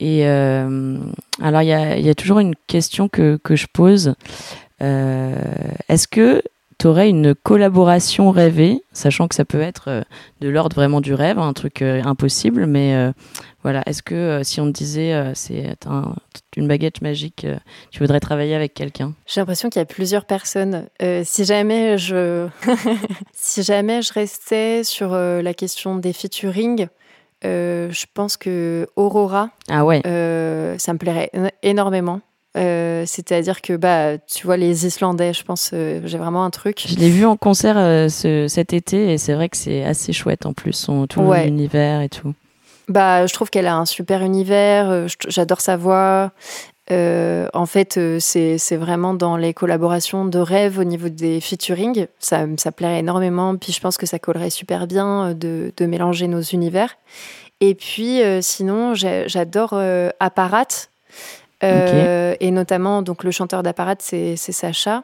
Et 0.00 0.24
alors, 0.26 1.62
il 1.62 1.68
y 1.68 1.72
a, 1.72 1.98
y 1.98 2.08
a, 2.08 2.14
toujours 2.14 2.38
une 2.40 2.54
question 2.66 3.08
que, 3.08 3.38
que 3.42 3.56
je 3.56 3.66
pose. 3.72 4.14
Est-ce 4.80 6.08
que 6.08 6.42
tu 6.80 6.86
aurais 6.86 7.10
une 7.10 7.34
collaboration 7.34 8.30
rêvée, 8.30 8.82
sachant 8.92 9.28
que 9.28 9.34
ça 9.34 9.44
peut 9.44 9.60
être 9.60 9.88
euh, 9.88 10.02
de 10.40 10.48
l'ordre 10.48 10.74
vraiment 10.74 11.02
du 11.02 11.12
rêve, 11.12 11.38
un 11.38 11.52
truc 11.52 11.82
euh, 11.82 12.00
impossible, 12.04 12.64
mais 12.64 12.94
euh, 12.96 13.12
voilà, 13.62 13.82
est-ce 13.84 14.02
que 14.02 14.40
si 14.42 14.62
on 14.62 14.66
te 14.66 14.70
disait 14.70 15.14
c'est 15.34 15.76
une 16.56 16.66
baguette 16.66 17.02
magique, 17.02 17.46
tu 17.90 17.98
voudrais 17.98 18.18
travailler 18.18 18.54
avec 18.54 18.72
quelqu'un? 18.72 19.12
J'ai 19.26 19.42
l'impression 19.42 19.68
qu'il 19.68 19.80
y 19.80 19.82
a 19.82 19.86
plusieurs 19.86 20.24
personnes. 20.24 20.86
si 21.24 21.44
jamais 21.44 21.98
je, 21.98 22.48
si 23.34 23.62
jamais 23.62 24.00
je 24.00 24.14
restais 24.14 24.82
sur 24.82 25.10
la 25.10 25.52
question 25.52 25.96
des 25.96 26.14
featuring, 26.14 26.88
je 27.42 28.04
pense 28.14 28.38
que 28.38 28.88
Aurora, 28.96 29.50
ah 29.68 29.84
ouais. 29.84 30.00
ça 30.78 30.94
me 30.94 30.98
plairait 30.98 31.30
énormément. 31.62 32.22
Euh, 32.56 33.04
c'est-à-dire 33.06 33.62
que 33.62 33.76
bah, 33.76 34.18
tu 34.18 34.46
vois 34.46 34.56
les 34.56 34.84
Islandais, 34.86 35.32
je 35.32 35.44
pense, 35.44 35.70
euh, 35.72 36.00
j'ai 36.04 36.18
vraiment 36.18 36.44
un 36.44 36.50
truc. 36.50 36.84
Je 36.86 36.96
l'ai 36.96 37.10
vu 37.10 37.24
en 37.24 37.36
concert 37.36 37.76
euh, 37.78 38.08
cet 38.08 38.72
été 38.72 39.12
et 39.12 39.18
c'est 39.18 39.34
vrai 39.34 39.48
que 39.48 39.56
c'est 39.56 39.84
assez 39.84 40.12
chouette 40.12 40.46
en 40.46 40.52
plus, 40.52 40.72
son, 40.72 41.06
tout 41.06 41.22
l'univers 41.32 42.00
et 42.00 42.08
tout. 42.08 42.34
Bah, 42.88 43.26
je 43.26 43.32
trouve 43.32 43.50
qu'elle 43.50 43.68
a 43.68 43.76
un 43.76 43.84
super 43.84 44.22
univers. 44.22 45.06
J'adore 45.28 45.60
sa 45.60 45.76
voix. 45.76 46.32
en 46.90 47.66
fait, 47.66 48.00
c'est 48.18 48.76
vraiment 48.76 49.14
dans 49.14 49.36
les 49.36 49.54
collaborations 49.54 50.24
de 50.24 50.38
rêve 50.40 50.80
au 50.80 50.84
niveau 50.84 51.08
des 51.08 51.40
featuring. 51.40 52.08
Ça, 52.18 52.46
ça 52.56 52.72
plairait 52.72 52.98
énormément. 52.98 53.56
Puis 53.56 53.72
je 53.72 53.80
pense 53.80 53.96
que 53.96 54.06
ça 54.06 54.18
collerait 54.18 54.50
super 54.50 54.88
bien 54.88 55.34
de, 55.34 55.72
de 55.76 55.86
mélanger 55.86 56.26
nos 56.26 56.40
univers. 56.40 56.96
Et 57.60 57.76
puis 57.76 58.20
sinon, 58.40 58.94
j'adore 58.94 59.80
Apparat. 60.18 60.88
Euh, 61.62 62.34
et 62.40 62.50
notamment, 62.50 63.02
donc 63.02 63.24
le 63.24 63.30
chanteur 63.30 63.62
d'apparat, 63.62 63.96
c'est 63.98 64.36
Sacha. 64.36 65.02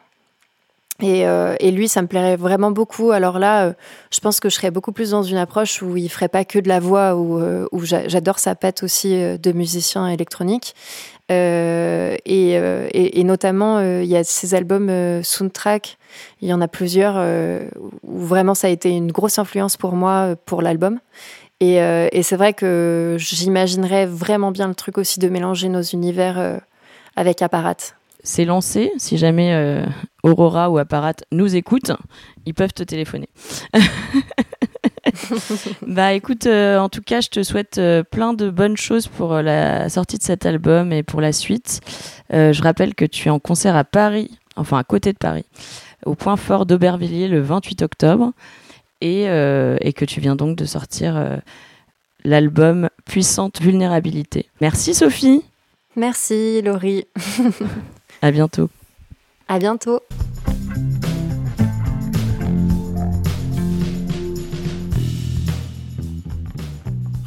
Et, 1.03 1.27
euh, 1.27 1.57
et, 1.61 1.73
lui, 1.73 1.89
ça 1.89 2.01
me 2.01 2.07
plairait 2.07 2.37
vraiment 2.37 2.71
beaucoup. 2.71 3.11
Alors 3.11 3.39
là, 3.39 3.67
euh, 3.67 3.73
je 4.11 4.19
pense 4.21 4.41
que 4.41 4.49
je 4.49 4.55
serais 4.55 4.71
beaucoup 4.71 4.93
plus 4.93 5.11
dans 5.11 5.23
une 5.23 5.37
approche 5.37 5.83
où 5.83 5.99
il 5.99 6.09
ferait 6.09 6.29
pas 6.29 6.47
que 6.47 6.59
de 6.59 6.69
la 6.69 6.81
voix, 6.81 7.15
où, 7.15 7.39
j'adore 7.83 8.39
sa 8.39 8.55
patte 8.55 8.83
aussi 8.83 9.11
de 9.11 9.53
musicien 9.53 10.09
électronique. 10.09 10.75
Et, 11.29 13.25
notamment, 13.25 13.81
il 13.81 14.07
y 14.07 14.17
a 14.17 14.25
ces 14.25 14.55
albums 14.55 15.23
soundtrack, 15.23 15.99
il 16.41 16.49
y 16.49 16.55
en 16.55 16.63
a 16.63 16.69
plusieurs 16.69 17.17
où 18.03 18.19
vraiment 18.19 18.55
ça 18.55 18.69
a 18.69 18.71
été 18.71 18.89
une 18.89 19.13
grosse 19.13 19.39
influence 19.39 19.77
pour 19.77 19.93
moi 19.93 20.35
pour 20.47 20.63
l'album. 20.63 20.99
Et, 21.61 21.77
et 21.77 22.23
c'est 22.23 22.37
vrai 22.37 22.53
que 22.53 23.17
j'imaginerais 23.19 24.05
vraiment 24.05 24.51
bien 24.51 24.69
le 24.69 24.75
truc 24.75 24.99
aussi 24.99 25.19
de 25.21 25.29
mélanger 25.29 25.69
nos 25.69 25.81
univers 25.81 26.61
avec 27.17 27.41
Apparat 27.41 27.95
c'est 28.27 28.45
lancé. 28.45 28.93
Si 28.99 29.17
jamais 29.17 29.55
euh, 29.55 29.87
Aurora 30.23 30.69
ou 30.69 30.79
Apparat 30.79 31.15
nous 31.33 31.57
écoutent, 31.57 31.93
ils 32.45 32.55
peuvent 32.55 32.75
te 32.75 32.83
téléphoner. 32.83 33.29
bah 35.87 36.13
écoute, 36.13 36.47
euh, 36.47 36.79
en 36.79 36.89
tout 36.89 37.03
cas, 37.03 37.21
je 37.21 37.29
te 37.29 37.43
souhaite 37.43 37.79
euh, 37.79 38.03
plein 38.03 38.35
de 38.35 38.51
bonnes 38.51 38.77
choses 38.77 39.07
pour 39.07 39.35
la 39.35 39.89
sortie 39.89 40.19
de 40.19 40.25
cet 40.25 40.45
album 40.45 40.93
et 40.93 41.03
pour 41.05 41.21
la 41.21 41.33
suite. 41.33 41.81
je 42.31 42.63
rappelle 42.63 42.95
que 42.95 43.05
tu 43.05 43.29
es 43.29 43.31
en 43.31 43.39
concert 43.39 43.77
à 43.77 43.85
Paris, 43.85 44.37
enfin 44.57 44.79
à 44.79 44.85
côté 44.85 45.13
de 45.13 45.19
Paris, 45.19 45.45
au 46.05 46.15
Point 46.15 46.37
Fort 46.37 46.67
d'Aubervilliers 46.67 47.29
le 47.29 47.41
28 47.41 47.83
octobre, 47.83 48.33
et, 49.01 49.25
et, 49.25 49.93
que 49.93 50.05
tu 50.05 50.21
viens 50.21 50.37
donc 50.37 50.57
de 50.57 50.65
sortir 50.65 51.41
l'album 52.25 52.89
Puissante 53.05 53.61
Vulnérabilité. 53.61 54.49
Merci 54.61 54.95
Sophie. 54.95 55.45
Merci 55.97 56.63
Laurie. 56.63 57.07
À 58.23 58.31
bientôt. 58.31 58.71
À 59.49 59.59
bientôt. 59.59 60.01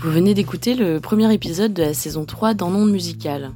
Vous 0.01 0.11
venez 0.11 0.33
d'écouter 0.33 0.75
le 0.75 0.99
premier 0.99 1.31
épisode 1.33 1.73
de 1.73 1.83
la 1.83 1.93
saison 1.93 2.25
3 2.25 2.53
dans 2.53 2.69
Monde 2.69 2.91
Musical. 2.91 3.51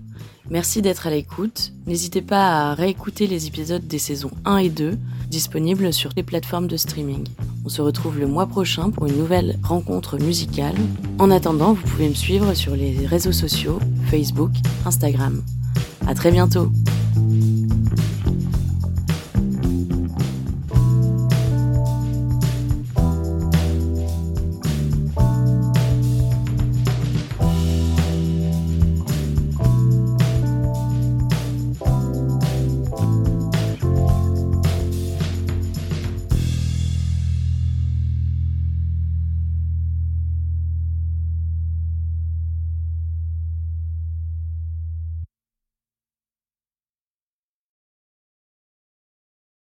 Merci 0.50 0.82
d'être 0.82 1.08
à 1.08 1.10
l'écoute. 1.10 1.72
N'hésitez 1.88 2.22
pas 2.22 2.70
à 2.70 2.74
réécouter 2.74 3.28
les 3.28 3.48
épisodes 3.48 3.88
des 3.88 3.98
saisons 3.98 4.32
1 4.46 4.58
et 4.58 4.70
2 4.70 4.98
disponibles 5.34 5.92
sur 5.92 6.12
les 6.16 6.22
plateformes 6.22 6.68
de 6.68 6.78
streaming. 6.78 7.26
On 7.66 7.70
se 7.70 7.82
retrouve 7.82 8.20
le 8.20 8.28
mois 8.28 8.46
prochain 8.46 8.92
pour 8.92 9.08
une 9.08 9.18
nouvelle 9.18 9.58
rencontre 9.64 10.20
musicale. 10.20 10.76
En 11.18 11.32
attendant, 11.32 11.74
vous 11.74 11.82
pouvez 11.82 12.08
me 12.08 12.14
suivre 12.14 12.54
sur 12.54 12.76
les 12.76 13.08
réseaux 13.08 13.32
sociaux, 13.32 13.80
Facebook, 14.12 14.52
Instagram. 14.86 15.42
À 16.06 16.14
très 16.14 16.32
bientôt! 16.32 16.72